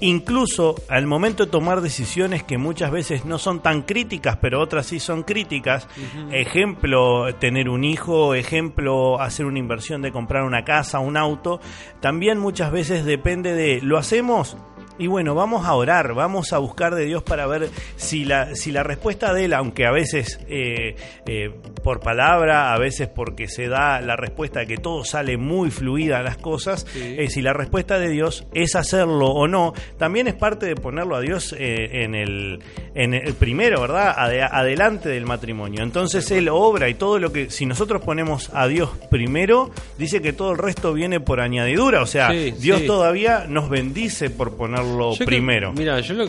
[0.00, 4.86] Incluso al momento de tomar decisiones que muchas veces no son tan críticas, pero otras
[4.86, 5.88] sí son críticas.
[6.32, 11.60] Ejemplo, tener un hijo, ejemplo, hacer una inversión de comprar una casa, un auto.
[12.00, 14.56] También muchas veces depende de, ¿lo hacemos?
[14.98, 18.72] Y bueno, vamos a orar, vamos a buscar de Dios para ver si la, si
[18.72, 21.50] la respuesta de Él, aunque a veces eh, eh,
[21.82, 26.22] por palabra, a veces porque se da la respuesta de que todo sale muy fluida
[26.22, 30.64] las cosas, eh, si la respuesta de Dios es hacerlo o no, también es parte
[30.66, 32.60] de ponerlo a Dios eh, en, el,
[32.94, 34.14] en el primero, ¿verdad?
[34.16, 35.82] Ade- adelante del matrimonio.
[35.82, 40.32] Entonces Él obra y todo lo que, si nosotros ponemos a Dios primero, dice que
[40.32, 42.86] todo el resto viene por añadidura, o sea, Sí, Dios sí.
[42.86, 45.72] todavía nos bendice por ponerlo Yo creo- primero.
[45.72, 46.26] mira, yo lo.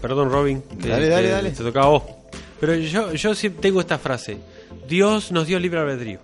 [0.00, 0.62] Perdón, Robin.
[0.78, 1.50] Dale, dale, dale.
[1.50, 2.02] Te tocaba a vos.
[2.60, 4.38] Pero yo, yo sí tengo esta frase:
[4.88, 6.20] Dios nos dio libre albedrío.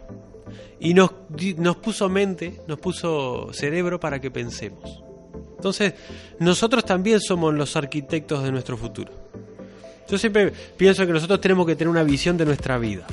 [0.81, 1.11] Y nos,
[1.57, 5.03] nos puso mente, nos puso cerebro para que pensemos.
[5.57, 5.95] Entonces,
[6.39, 9.13] nosotros también somos los arquitectos de nuestro futuro.
[10.09, 13.07] Yo siempre pienso que nosotros tenemos que tener una visión de nuestra vida.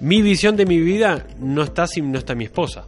[0.00, 2.86] Mi visión de mi vida no está sin no está mi esposa.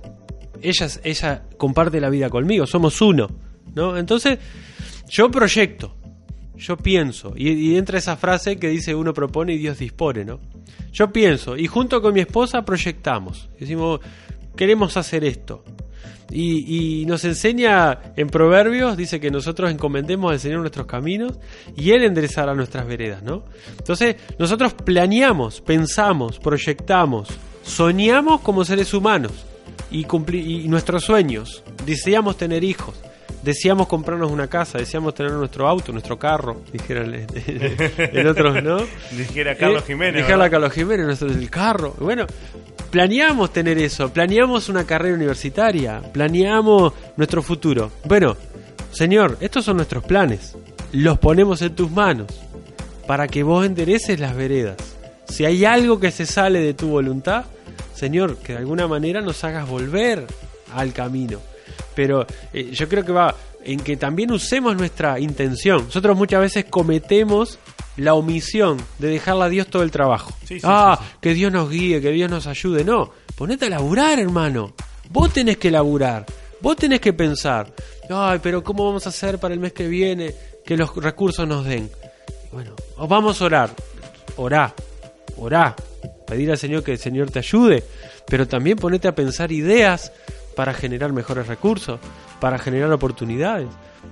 [0.62, 3.28] Ella, es- ella comparte la vida conmigo, somos uno,
[3.96, 4.38] Entonces,
[5.08, 5.94] yo proyecto,
[6.56, 10.40] yo pienso, y, y entra esa frase que dice uno propone y Dios dispone, ¿no?
[10.92, 13.48] Yo pienso, y junto con mi esposa proyectamos.
[13.58, 14.00] Decimos,
[14.56, 15.64] queremos hacer esto.
[16.30, 21.38] Y, nos enseña en Proverbios, dice que nosotros encomendemos al Señor nuestros caminos
[21.74, 23.44] y Él enderezará nuestras veredas, ¿no?
[23.78, 27.30] Entonces, nosotros planeamos, pensamos, proyectamos,
[27.62, 29.32] soñamos como seres humanos
[29.90, 31.62] y, cumpli- y nuestros sueños.
[31.86, 33.00] Deseamos tener hijos,
[33.42, 38.78] deseamos comprarnos una casa, deseamos tener nuestro auto, nuestro carro, dijeran en otros, ¿no?
[39.12, 40.26] Dijera Carlos Eh, Jiménez.
[40.26, 40.50] Dijera.
[40.50, 41.94] Carlos Jiménez, nuestro el carro.
[41.98, 42.26] Bueno,
[42.90, 47.90] planeamos tener eso, planeamos una carrera universitaria, planeamos nuestro futuro.
[48.04, 48.36] Bueno,
[48.90, 50.56] Señor, estos son nuestros planes.
[50.92, 52.26] Los ponemos en tus manos
[53.06, 54.76] para que vos endereces las veredas.
[55.28, 57.44] Si hay algo que se sale de tu voluntad,
[57.94, 60.24] Señor, que de alguna manera nos hagas volver
[60.72, 61.38] al camino.
[61.98, 63.34] Pero eh, yo creo que va
[63.64, 65.86] en que también usemos nuestra intención.
[65.86, 67.58] Nosotros muchas veces cometemos
[67.96, 70.32] la omisión de dejarle a Dios todo el trabajo.
[70.44, 72.84] Sí, sí, ah, sí, que Dios nos guíe, que Dios nos ayude.
[72.84, 74.74] No, ponete a laburar, hermano.
[75.10, 76.24] Vos tenés que laburar.
[76.60, 77.74] Vos tenés que pensar.
[78.08, 80.32] Ay, pero ¿cómo vamos a hacer para el mes que viene
[80.64, 81.90] que los recursos nos den?
[82.52, 83.70] Bueno, os vamos a orar.
[84.36, 84.72] Orá,
[85.36, 85.74] orá.
[86.28, 87.82] Pedir al Señor que el Señor te ayude.
[88.28, 90.12] Pero también ponete a pensar ideas
[90.58, 92.00] para generar mejores recursos,
[92.40, 93.68] para generar oportunidades.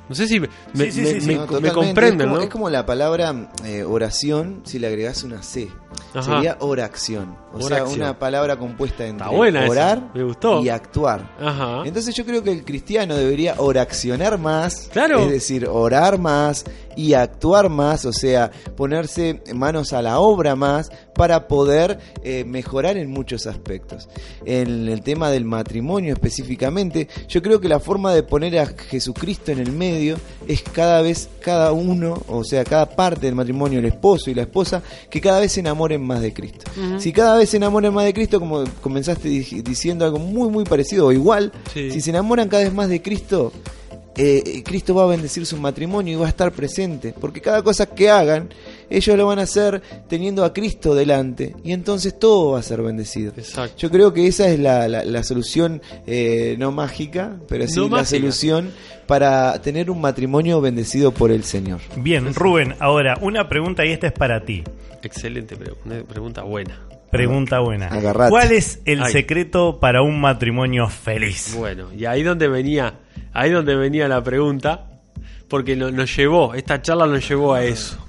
[0.09, 1.73] No sé si me, sí, me- sí, sí, me- No, me totalmente.
[1.75, 2.43] comprenden, es como, ¿no?
[2.45, 5.69] es como la palabra eh, oración si le agregás una C.
[6.15, 6.23] Ajá.
[6.23, 7.37] sería oración.
[7.53, 9.27] O sea, una palabra compuesta entre
[9.71, 10.61] orar me gustó.
[10.63, 11.35] y actuar.
[11.41, 11.83] Ajá.
[11.87, 15.21] Entonces yo creo que el cristiano debería oracionar más, Claro.
[15.21, 16.65] es decir, orar más
[16.97, 22.97] y actuar más, o sea, ponerse manos a la obra más para poder eh, mejorar
[22.99, 24.09] en muchos aspectos.
[24.45, 29.51] En el tema del matrimonio específicamente, yo creo que la forma de poner a Jesucristo
[29.53, 33.87] en el medio es cada vez cada uno, o sea, cada parte del matrimonio, el
[33.87, 35.63] esposo y la esposa, que cada vez se
[35.95, 36.71] enamoren más de Cristo.
[36.99, 40.65] Si cada vez se enamoran más de Cristo, como comenzaste di- diciendo algo muy muy
[40.65, 41.91] parecido o igual, Sí.
[41.91, 43.53] si se enamoran cada vez más de Cristo,
[44.17, 47.87] eh, Cristo va a bendecir su matrimonio y va a estar presente, porque cada cosa
[47.87, 48.49] que hagan,
[48.91, 52.83] ellos lo van a hacer teniendo a Cristo delante, y entonces todo va a ser
[52.83, 53.33] bendecido.
[53.37, 53.77] Exacto.
[53.79, 57.85] Yo creo que esa es la, la- la solución, eh, no mágica, pero sí No
[57.85, 58.19] la mágica.
[58.19, 58.71] solución
[59.07, 61.81] para tener un matrimonio bendecido por el Señor.
[61.97, 64.65] Bien, Rubén, ahora una pregunta y esta es para ti.
[65.03, 66.81] Excelente, una pregunta buena.
[67.11, 67.87] Pregunta buena.
[67.87, 68.31] Agarrate.
[68.31, 69.13] ¿Cuál es el Ay.
[69.13, 71.55] secreto para un matrimonio feliz?
[71.57, 72.95] Bueno, y ahí donde venía,
[73.33, 74.87] ahí donde venía la pregunta,
[75.49, 78.05] porque no- nos llevó, esta charla nos llevó a eso.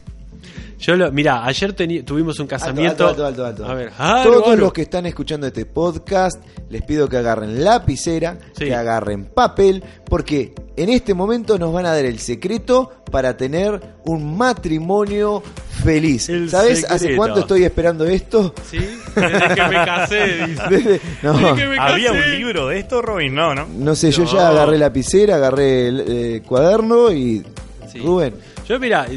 [0.79, 3.07] Yo lo, mira, ayer teni- tuvimos un casamiento.
[3.07, 3.71] Alto, alto, alto, alto.
[3.71, 3.91] A ver,
[4.23, 8.65] Todos los que están escuchando este podcast, les pido que agarren lapicera, Sí.
[8.65, 13.81] que agarren papel, porque en este momento nos van a dar el secreto para tener
[14.05, 15.41] un matrimonio
[15.83, 16.29] feliz.
[16.29, 18.53] El ¿Sabes hace cuánto estoy esperando esto?
[18.69, 18.77] Sí,
[19.15, 20.63] desde que me casé, dice.
[20.69, 22.19] Desde- no, Desde que me ¿Había casé.
[22.19, 23.33] un libro de esto, Robin?
[23.33, 23.65] No, ¿no?
[23.67, 27.43] no sé, yo ya agarré lapicera, agarré el eh, cuaderno y...
[27.91, 27.99] Sí.
[27.99, 28.35] Rubén,
[28.67, 29.07] Yo, mira,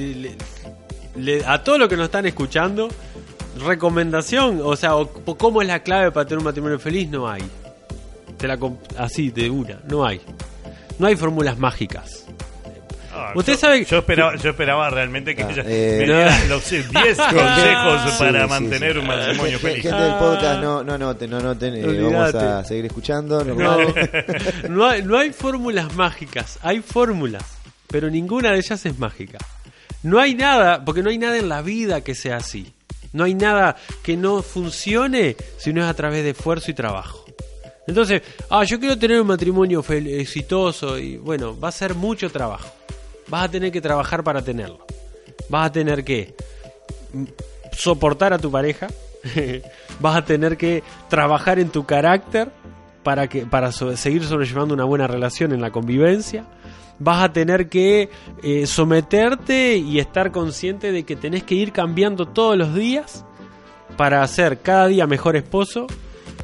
[1.24, 2.88] le- a todos los que nos están escuchando,
[3.64, 7.42] recomendación, o sea, o- cómo es la clave para tener un matrimonio feliz, no hay.
[8.38, 10.20] Te la comp- así, de una, no hay.
[10.98, 12.26] No hay fórmulas mágicas.
[13.12, 16.48] Ah, Usted yo- sabe- Yo esperaba, yo esperaba realmente que Ah, ella eh, no.
[16.54, 18.98] los 10 consejos Sí, para sí, mantener sí.
[19.00, 19.82] un matrimonio feliz.
[19.82, 23.44] Gente del podcast, no, no anoten, no anoten, eh, vamos a seguir escuchando.
[23.44, 23.76] No,
[24.68, 27.42] no hay, no hay fórmulas mágicas, hay fórmulas,
[27.88, 29.38] pero ninguna de ellas es mágica.
[30.02, 32.72] No hay nada, porque no hay nada en la vida que sea así.
[33.12, 37.24] No hay nada que no funcione si no es a través de esfuerzo y trabajo.
[37.86, 42.70] Entonces, ah, yo quiero tener un matrimonio exitoso y bueno, va a ser mucho trabajo.
[43.28, 44.86] Vas a tener que trabajar para tenerlo.
[45.48, 46.34] Vas a tener que
[47.72, 48.88] soportar a tu pareja.
[50.00, 52.50] Vas a tener que trabajar en tu carácter
[53.02, 56.44] para que para seguir sobrellevando una buena relación en la convivencia.
[57.00, 58.10] Vas a tener que
[58.42, 63.24] eh, someterte y estar consciente de que tenés que ir cambiando todos los días
[63.96, 65.86] para ser cada día mejor esposo,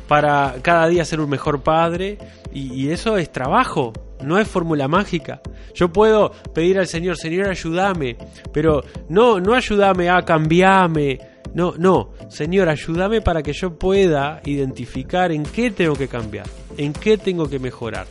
[0.09, 2.19] para cada día ser un mejor padre,
[2.53, 3.92] y, y eso es trabajo,
[4.25, 5.40] no es fórmula mágica.
[5.75, 8.16] Yo puedo pedir al Señor, Señor, ayúdame,
[8.53, 11.19] pero no, no ayúdame a cambiarme,
[11.57, 16.92] no, no, Señor, ayúdame para que yo pueda identificar en qué tengo que cambiar, en
[16.92, 18.07] qué tengo que mejorar,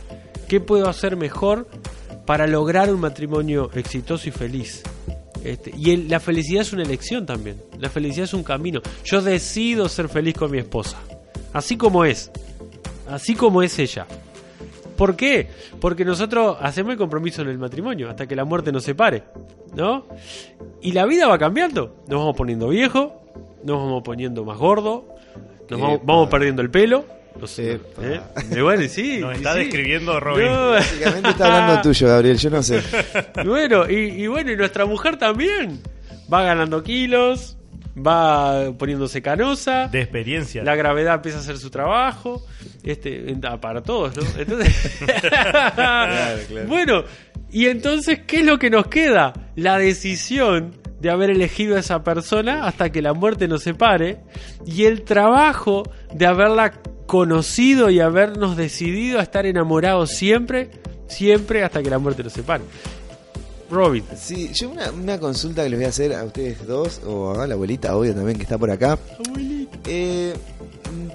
[0.48, 1.68] qué puedo hacer mejor
[2.26, 4.82] para lograr un matrimonio exitoso y feliz.
[5.44, 7.56] Este, y el- la felicidad es una elección también.
[7.78, 8.80] La felicidad es un camino.
[9.04, 10.98] Yo decido ser feliz con mi esposa.
[11.52, 12.30] Así como es.
[13.08, 14.06] Así como es ella.
[14.96, 15.48] ¿Por qué?
[15.80, 19.22] Porque nosotros hacemos el compromiso en el matrimonio hasta que la muerte nos separe.
[19.74, 20.06] ¿No?
[20.82, 21.96] Y la vida va cambiando.
[22.08, 23.10] Nos vamos poniendo viejos.
[23.62, 25.02] Nos vamos poniendo más gordos.
[25.68, 27.04] Nos vamos, vamos perdiendo el pelo.
[27.40, 28.02] No sé, Epa.
[28.02, 28.20] ¿eh?
[28.56, 29.18] Y bueno, y sí.
[29.18, 29.58] Nos está sí.
[29.60, 30.46] describiendo Robin.
[30.46, 32.82] No, Básicamente está hablando tuyo, Gabriel, yo no sé.
[33.44, 35.80] bueno, y, y bueno, y nuestra mujer también
[36.32, 37.56] va ganando kilos,
[37.96, 40.62] va poniéndose canosa, De experiencia.
[40.64, 42.44] la gravedad empieza a hacer su trabajo,
[42.82, 44.22] este, ah, para todos, ¿no?
[44.38, 45.00] Entonces,
[46.68, 47.04] bueno,
[47.50, 49.32] y entonces, ¿qué es lo que nos queda?
[49.54, 54.18] La decisión de haber elegido a esa persona hasta que la muerte nos separe
[54.66, 56.72] y el trabajo de haberla
[57.06, 60.70] conocido y habernos decidido a estar enamorados siempre,
[61.06, 62.64] siempre hasta que la muerte nos separe.
[63.70, 67.38] Robin, Sí, yo una, una consulta que les voy a hacer a ustedes dos, o
[67.40, 68.98] a la abuelita, obvio también, que está por acá.
[69.86, 70.34] Eh,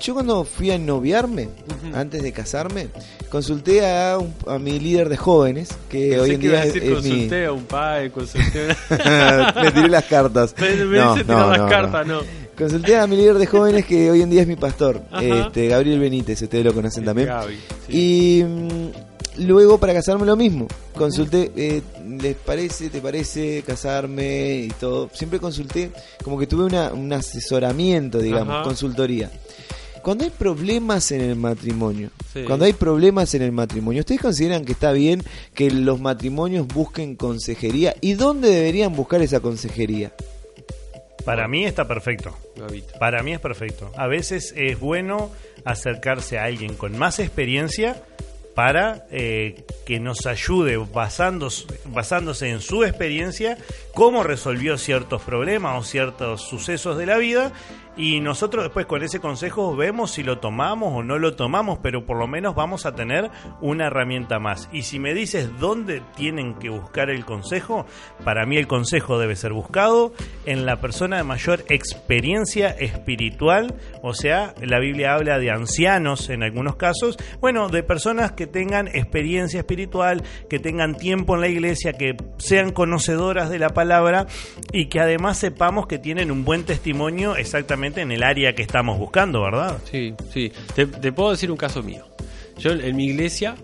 [0.02, 1.50] yo cuando fui a noviarme,
[1.94, 2.88] antes de casarme,
[3.30, 6.66] consulté a, un- a mi líder de jóvenes, que pensé hoy en que iba día
[6.66, 7.10] es, decir es mi...
[7.10, 8.68] consulté a un padre, consulté.
[9.64, 10.56] Me tiré las cartas.
[10.60, 12.20] Me, me No, dice no, tirar las no, cartas, no.
[12.58, 15.24] Consulté a mi líder de jóvenes que hoy en día es mi pastor, Ajá.
[15.48, 17.28] este Gabriel Benítez, ustedes lo conocen también.
[17.30, 17.56] Gaby,
[17.88, 18.40] sí.
[18.40, 18.90] Y mm,
[19.38, 20.68] luego para casarme lo mismo.
[20.96, 21.82] Consulté, eh,
[22.22, 25.10] ¿les parece, te parece casarme y todo?
[25.14, 25.92] Siempre consulté,
[26.24, 28.64] como que tuve una, un asesoramiento, digamos, Ajá.
[28.64, 29.32] consultoría.
[30.04, 32.44] Cuando hay problemas en el matrimonio, Sí.
[32.48, 37.16] cuando hay problemas en el matrimonio, ¿ustedes consideran que está bien que los matrimonios busquen
[37.16, 37.96] consejería?
[38.02, 40.12] ¿Y dónde deberían buscar esa consejería?
[41.24, 42.36] Para mí está perfecto.
[43.00, 43.92] Para mí es perfecto.
[43.96, 45.30] A veces es bueno
[45.66, 48.02] acercarse a alguien con más experiencia
[48.54, 53.58] para eh, que nos ayude basándose, basándose en su experiencia
[53.94, 57.52] cómo resolvió ciertos problemas o ciertos sucesos de la vida
[57.98, 62.06] y nosotros después con ese consejo vemos si lo tomamos o no lo tomamos, pero
[62.06, 63.30] por lo menos vamos a tener
[63.60, 64.70] una herramienta más.
[64.72, 67.86] Y si me dices dónde tienen que buscar el consejo,
[68.24, 70.14] para mí el consejo debe ser buscado
[70.46, 76.44] en la persona de mayor experiencia espiritual, o sea, la Biblia habla de ancianos en
[76.44, 81.94] algunos casos, bueno, de personas que tengan experiencia espiritual, que tengan tiempo en la iglesia,
[81.94, 84.28] que sean conocedoras de la palabra
[84.72, 88.98] y que además sepamos que tienen un buen testimonio exactamente en el área que estamos
[89.00, 89.78] buscando, ¿verdad?
[89.90, 90.52] Sí, sí.
[90.76, 92.06] Te, te puedo decir un caso mío.
[92.58, 93.56] Yo en mi iglesia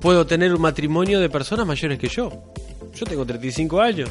[0.00, 2.30] puedo tener un matrimonio de personas mayores que yo.
[2.94, 4.10] Yo tengo 35 años.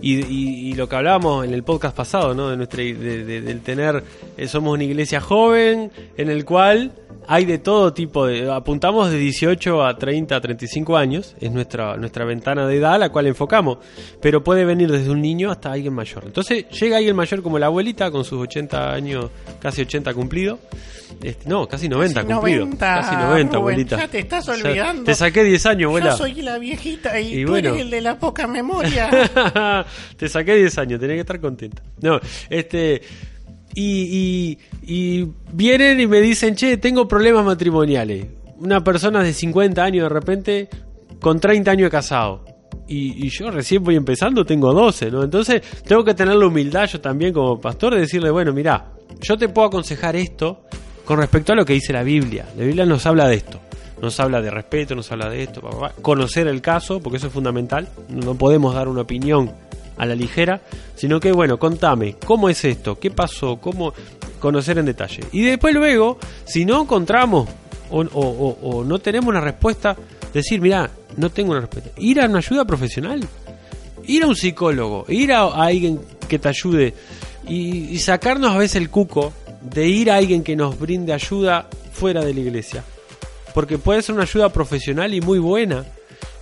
[0.00, 2.50] y, y- y lo que hablábamos en el podcast pasado, ¿no?
[2.50, 4.02] De nuestra, de- de- del tener,
[4.36, 6.92] eh, somos una iglesia joven en el cual
[7.26, 12.24] hay de todo tipo de, apuntamos de 18 a 30, 35 años, es nuestra, nuestra
[12.24, 13.78] ventana de edad a la cual enfocamos,
[14.20, 16.24] pero puede venir desde un niño hasta alguien mayor.
[16.26, 20.58] Entonces llega alguien mayor como la abuelita con sus 80 años, casi 80 cumplido,
[21.22, 23.96] este, no, casi 90 Casi cumplido, 90, casi 90 Rubén, abuelita.
[23.98, 25.04] ya te estás Ya olvidando.
[25.04, 26.10] te saqué 10 años, abuela.
[26.10, 27.68] Yo soy la viejita y, Y tú bueno.
[27.70, 29.08] eres el de la poca memoria.
[30.16, 31.82] Te saqué 10 años, tenés que estar contenta.
[32.00, 33.02] No, este.
[33.74, 38.26] Y, y, y vienen y me dicen, che, tengo problemas matrimoniales.
[38.58, 40.68] Una persona de 50 años de repente
[41.20, 42.44] con 30 años de casado.
[42.86, 45.22] Y, y yo recién voy empezando, tengo 12, ¿no?
[45.22, 49.36] Entonces tengo que tener la humildad yo también como pastor de decirle, bueno, mira, yo
[49.36, 50.64] te puedo aconsejar esto
[51.04, 52.46] con respecto a lo que dice la Biblia.
[52.56, 53.60] La Biblia nos habla de esto.
[54.00, 55.62] Nos habla de respeto, nos habla de esto,
[56.02, 57.88] conocer el caso, porque eso es fundamental.
[58.08, 59.52] No podemos dar una opinión
[59.96, 60.60] a la ligera,
[60.94, 62.98] sino que, bueno, contame, ¿cómo es esto?
[62.98, 63.56] ¿Qué pasó?
[63.60, 63.92] ¿Cómo
[64.40, 65.22] conocer en detalle?
[65.32, 67.48] Y después luego, si no encontramos
[67.90, 69.96] o, o- no tenemos una respuesta,
[70.32, 71.90] decir, mira, no tengo una respuesta.
[71.98, 73.20] Ir a una ayuda profesional,
[74.06, 76.94] ir a un psicólogo, ir a, alguien que te ayude
[77.48, 79.32] y sacarnos a veces el cuco
[79.62, 82.82] de ir a alguien que nos brinde ayuda fuera de la iglesia.
[83.54, 85.84] Porque puede ser una ayuda profesional y muy buena.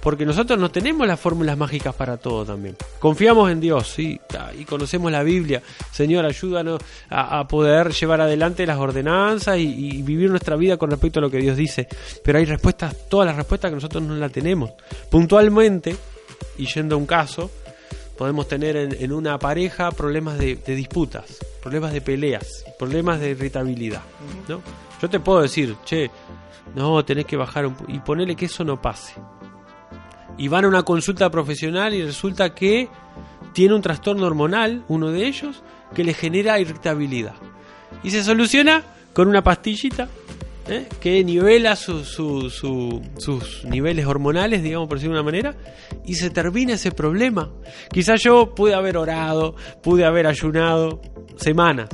[0.03, 2.77] Porque nosotros no tenemos las fórmulas mágicas para todo también.
[2.99, 4.19] Confiamos en Dios, y
[4.69, 5.63] conocemos la Biblia.
[5.93, 11.23] Señor, ayúdanos a, poder llevar adelante las ordenanzas y, vivir nuestra vida con respecto a
[11.23, 11.87] lo que Dios dice.
[12.25, 14.73] Pero hay respuestas, todas las respuestas que nosotros no las tenemos.
[15.09, 15.95] Puntualmente,
[16.59, 17.49] y yendo a un caso,
[18.19, 24.03] podemos tener en, una pareja problemas de, disputas, problemas de peleas, problemas de irritabilidad.
[24.49, 24.63] ¿no?
[25.01, 26.11] Yo te puedo decir, che,
[26.75, 29.15] no, tenés que bajar un, y ponerle que eso no pase.
[30.39, 32.89] Y van a una consulta profesional y resulta que
[33.53, 35.63] tiene un trastorno hormonal, uno de ellos,
[35.95, 37.35] que le genera irritabilidad.
[38.03, 40.09] Y se soluciona con una pastillita
[40.69, 40.89] ¿eh?
[41.01, 45.55] que nivela su- su- su- sus niveles hormonales, digamos por decirlo de una manera,
[46.07, 47.51] y se termina ese problema.
[47.93, 51.03] Quizás yo pude haber orado, pude haber ayunado
[51.37, 51.89] semanas,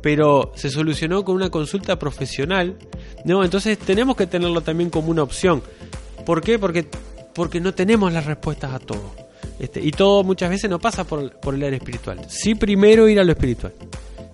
[0.00, 2.78] pero se solucionó con una consulta profesional.
[3.26, 5.62] No, entonces tenemos que tenerlo también como una opción.
[6.24, 6.58] ¿Por qué?
[6.58, 6.88] Porque,
[7.34, 9.12] porque no tenemos las respuestas a todo.
[9.58, 12.20] Este, y todo muchas veces no pasa por, por el área espiritual.
[12.28, 13.72] Sí, primero ir a lo espiritual.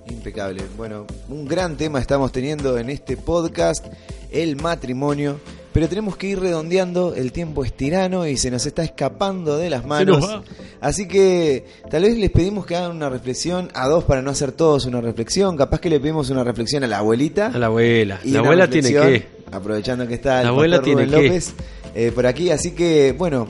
[0.09, 0.63] Impecable.
[0.77, 3.87] Bueno, un gran tema estamos teniendo en este podcast,
[4.31, 5.39] el matrimonio.
[5.73, 9.71] Pero tenemos que ir redondeando, el tiempo es tirano y se nos está escapando de
[9.71, 10.41] las manos.
[10.81, 14.51] Así que tal vez les pedimos que hagan una reflexión a dos para no hacer
[14.51, 15.57] todos una reflexión.
[15.57, 17.47] Capaz que le pedimos una reflexión a la abuelita.
[17.55, 18.19] A la abuela.
[18.25, 19.41] Y La abuela tiene que.
[19.53, 21.29] Aprovechando que está el La abuela pastor Rubén tiene que.
[21.29, 21.55] López
[21.95, 22.51] eh, por aquí.
[22.51, 23.49] Así que, bueno,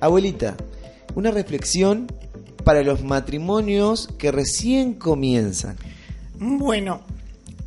[0.00, 0.56] abuelita,
[1.14, 2.06] una reflexión
[2.64, 5.76] para los matrimonios que recién comienzan.
[6.38, 7.02] Bueno,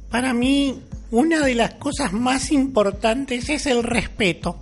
[0.10, 4.58] para mí una de las cosas más importantes es el respeto.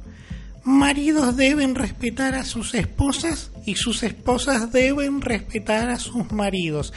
[0.63, 6.93] Maridos deben respetar a sus esposas y sus esposas deben respetar a sus maridos.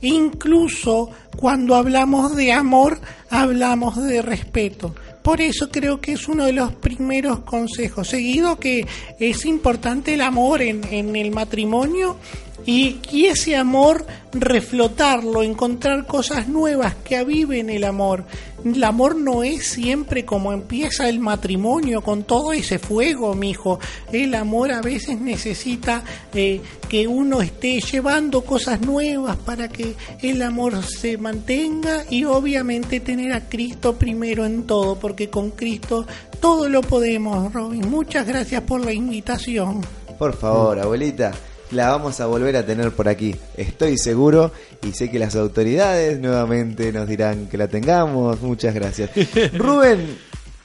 [0.00, 3.00] Incluso cuando hablamos de amor,
[3.30, 4.94] hablamos de respeto.
[5.24, 8.08] Por eso creo que es uno de los primeros consejos.
[8.08, 8.86] Seguido que
[9.18, 12.18] es importante el amor en, en el matrimonio
[12.66, 14.04] y, y ese amor
[14.34, 18.26] reflotarlo, encontrar cosas nuevas que aviven el amor.
[18.64, 23.78] El amor no es siempre como empieza el matrimonio con todo ese fuego, mijo.
[24.10, 26.02] El amor a veces necesita
[26.32, 33.00] eh, que uno esté llevando cosas nuevas para que el amor se mantenga y obviamente
[33.00, 36.06] tener a Cristo primero en todo, porque con Cristo
[36.40, 37.88] todo lo podemos, Robin.
[37.90, 39.82] Muchas gracias por la invitación.
[40.18, 41.32] Por favor, abuelita.
[41.74, 43.34] La vamos a volver a tener por aquí.
[43.56, 44.52] Estoy seguro
[44.82, 48.40] y sé que las autoridades nuevamente nos dirán que la tengamos.
[48.40, 49.10] Muchas gracias.
[49.54, 50.16] Rubén,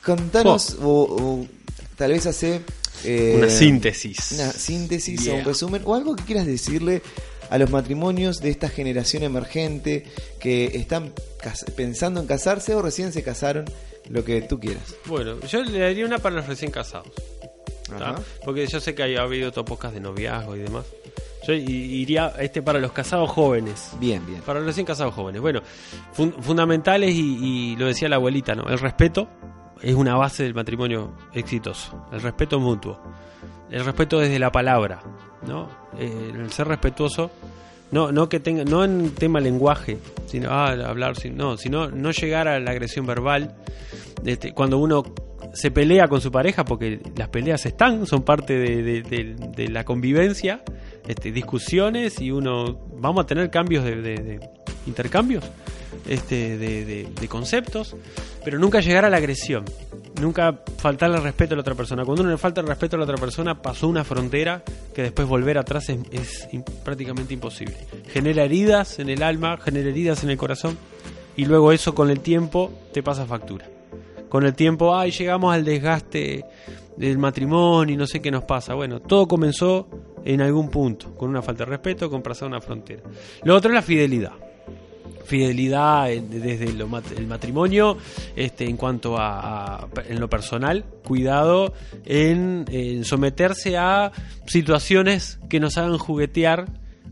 [0.05, 1.45] contanos, o, o
[1.97, 2.62] tal vez hace...
[3.03, 4.32] eh, Una síntesis.
[4.34, 7.01] Una síntesis o un resumen o algo que quieras decirle
[7.49, 10.05] a los matrimonios de esta generación emergente
[10.39, 11.14] que están
[11.76, 13.66] pensando en casarse o recién se casaron,
[14.10, 14.84] lo que tú quieras.
[15.05, 17.07] Bueno, yo le daría una para los recién casados.
[18.46, 20.86] Porque yo sé que ha habido otros podcasts de noviazgo y demás.
[21.48, 23.92] Yo iría este para los casados jóvenes.
[24.00, 24.42] Bien, bien.
[24.42, 25.42] Para los recién casados jóvenes.
[25.42, 25.62] Bueno,
[26.14, 28.64] fun- fundamentales y, y lo decía la abuelita, ¿no?
[28.70, 29.28] El respeto
[29.82, 32.06] es una base del matrimonio exitoso.
[32.12, 33.00] El respeto mutuo.
[33.72, 35.00] El respeto desde la palabra,
[35.48, 35.70] ¿no?
[35.98, 37.32] Eh, el ser respetuoso,
[37.92, 42.48] no, no que tenga, no en tema lenguaje, sino ah, hablar, no, sino no llegar
[42.48, 43.56] a la agresión verbal.
[44.26, 45.04] Este, cuando uno
[45.54, 50.62] se pelea con su pareja, porque las peleas están, son parte de, la convivencia,
[51.08, 54.39] este, discusiones y uno vamos a tener cambios de,
[54.86, 55.43] intercambios
[56.08, 57.95] este, de, conceptos,
[58.43, 59.66] pero nunca llegar a la agresión,
[60.20, 62.06] nunca faltarle respeto a la otra persona.
[62.06, 65.28] Cuando uno le falta el respeto a la otra persona, pasó una frontera que después
[65.28, 66.47] volver atrás es,
[66.84, 67.76] prácticamente imposible.
[68.12, 70.78] Genera heridas en el alma, genera heridas en el corazón
[71.36, 73.66] y luego eso con el tiempo te pasa factura.
[74.30, 76.46] Con el tiempo, ay, llegamos al desgaste
[76.96, 78.74] del matrimonio y no sé qué nos pasa.
[78.76, 79.88] Bueno, todo comenzó
[80.24, 83.02] en algún punto, con una falta de respeto, con pasar una frontera.
[83.44, 84.34] Lo otro es la fidelidad.
[85.26, 87.98] Fidelidad en- desde el matrimonio,
[88.36, 91.74] este, en cuanto a, en lo personal, cuidado
[92.06, 92.66] en
[93.06, 94.12] someterse a
[94.48, 96.66] situaciones que nos hagan juguetear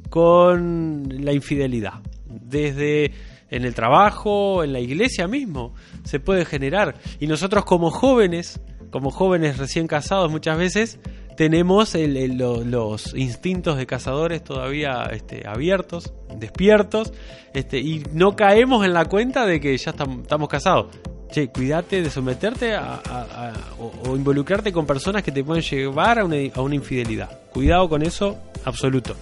[0.10, 1.94] con la infidelidad.
[2.26, 3.12] Desde
[3.50, 5.74] en el trabajo, en la iglesia mismo,
[6.04, 6.96] se puede generar.
[7.20, 8.60] Y nosotros como jóvenes,
[8.92, 11.00] como jóvenes recién casados muchas veces,
[11.38, 17.14] tenemos los instintos de cazadores todavía este, abiertos, despiertos,
[17.54, 20.88] este, y no caemos en la cuenta de que ya estam- estamos casados.
[21.30, 26.76] Che, cuídate de someterte a, o, involucrarte con personas que te pueden llevar a una,
[26.76, 27.40] infidelidad.
[27.52, 29.16] Cuidado con eso, absoluto.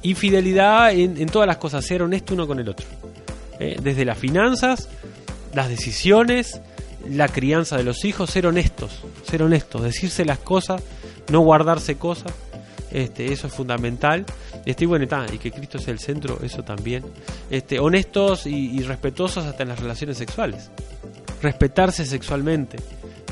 [0.00, 2.86] Y fidelidad en, en todas las cosas, ser honesto uno con el otro.
[3.60, 3.76] ¿Eh?
[3.80, 4.88] Desde las finanzas,
[5.54, 6.60] las decisiones,
[7.08, 10.82] la crianza de los hijos, ser honestos, ser honestos, decirse las cosas,
[11.30, 12.32] no guardarse cosas,
[12.90, 14.24] este, eso es fundamental.
[14.66, 17.04] Este, y bueno, y que Cristo sea el centro, eso también.
[17.50, 20.70] Este, honestos y, y respetuosos hasta en las relaciones sexuales.
[21.40, 22.78] Respetarse sexualmente,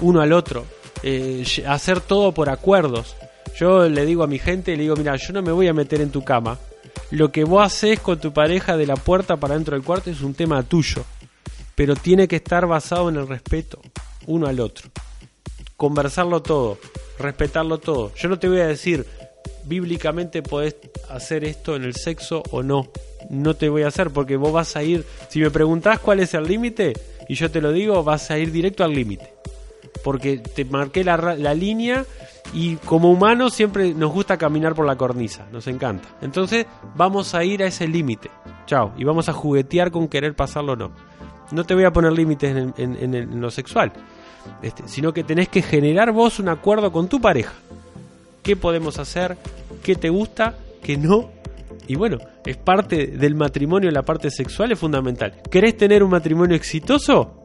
[0.00, 0.64] uno al otro,
[1.02, 3.16] eh, hacer todo por acuerdos.
[3.58, 6.00] Yo le digo a mi gente, le digo, mira, yo no me voy a meter
[6.00, 6.58] en tu cama.
[7.10, 10.20] Lo que vos haces con tu pareja de la puerta para dentro del cuarto es
[10.20, 11.04] un tema tuyo.
[11.74, 13.80] Pero tiene que estar basado en el respeto,
[14.26, 14.90] uno al otro.
[15.76, 16.78] Conversarlo todo,
[17.18, 18.12] respetarlo todo.
[18.14, 19.06] Yo no te voy a decir,
[19.64, 20.76] bíblicamente podés
[21.08, 22.90] hacer esto en el sexo o no.
[23.30, 26.34] No te voy a hacer porque vos vas a ir, si me preguntás cuál es
[26.34, 26.94] el límite
[27.28, 29.32] y yo te lo digo, vas a ir directo al límite.
[30.02, 32.04] Porque te marqué la, la línea
[32.52, 36.08] y como humanos siempre nos gusta caminar por la cornisa, nos encanta.
[36.20, 38.30] Entonces vamos a ir a ese límite.
[38.66, 38.92] Chao.
[38.96, 40.90] Y vamos a juguetear con querer pasarlo o no.
[41.50, 43.92] No te voy a poner límites en, lo sexual.
[44.62, 47.54] Este, sino que tenés que generar vos un acuerdo con tu pareja.
[48.42, 49.36] ¿Qué podemos hacer?
[49.82, 50.56] ¿Qué te gusta?
[50.82, 51.30] ¿Qué no?
[51.86, 55.40] Y bueno, es parte del matrimonio, la parte sexual es fundamental.
[55.50, 57.42] ¿Querés tener un matrimonio exitoso?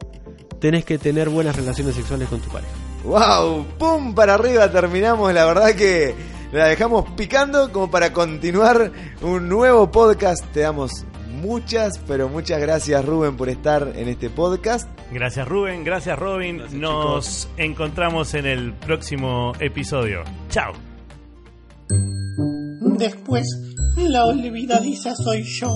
[0.60, 2.83] Tenés que tener buenas relaciones sexuales con tu pareja.
[3.04, 3.66] ¡Wow!
[3.78, 4.14] ¡Pum!
[4.14, 5.32] Para arriba terminamos.
[5.34, 6.14] La verdad que
[6.52, 8.90] la dejamos picando como para continuar
[9.20, 10.42] un nuevo podcast.
[10.52, 11.04] Te damos
[11.42, 14.88] muchas, pero muchas gracias Rubén por estar en este podcast.
[15.12, 16.56] Gracias Rubén, gracias Robin.
[16.56, 20.24] Gracias, Nos encontramos en el próximo episodio.
[20.48, 20.72] Chao.
[22.96, 23.44] Después,
[23.96, 25.68] la olvidadiza soy yo.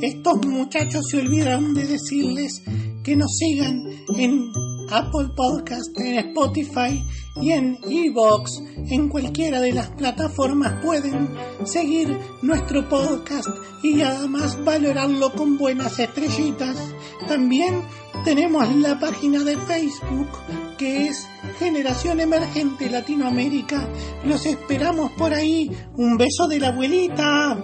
[0.00, 2.62] Estos muchachos se olvidaron de decirles
[3.02, 3.82] que nos sigan
[4.16, 4.52] en
[4.90, 7.02] Apple Podcast, en Spotify
[7.40, 8.62] y en Evox.
[8.90, 11.28] En cualquiera de las plataformas pueden
[11.64, 13.48] seguir nuestro podcast
[13.82, 16.76] y además valorarlo con buenas estrellitas.
[17.26, 17.82] También
[18.24, 20.28] tenemos la página de Facebook
[20.78, 21.28] que es
[21.58, 23.88] Generación Emergente Latinoamérica.
[24.24, 25.70] Los esperamos por ahí.
[25.96, 27.58] Un beso de la abuelita.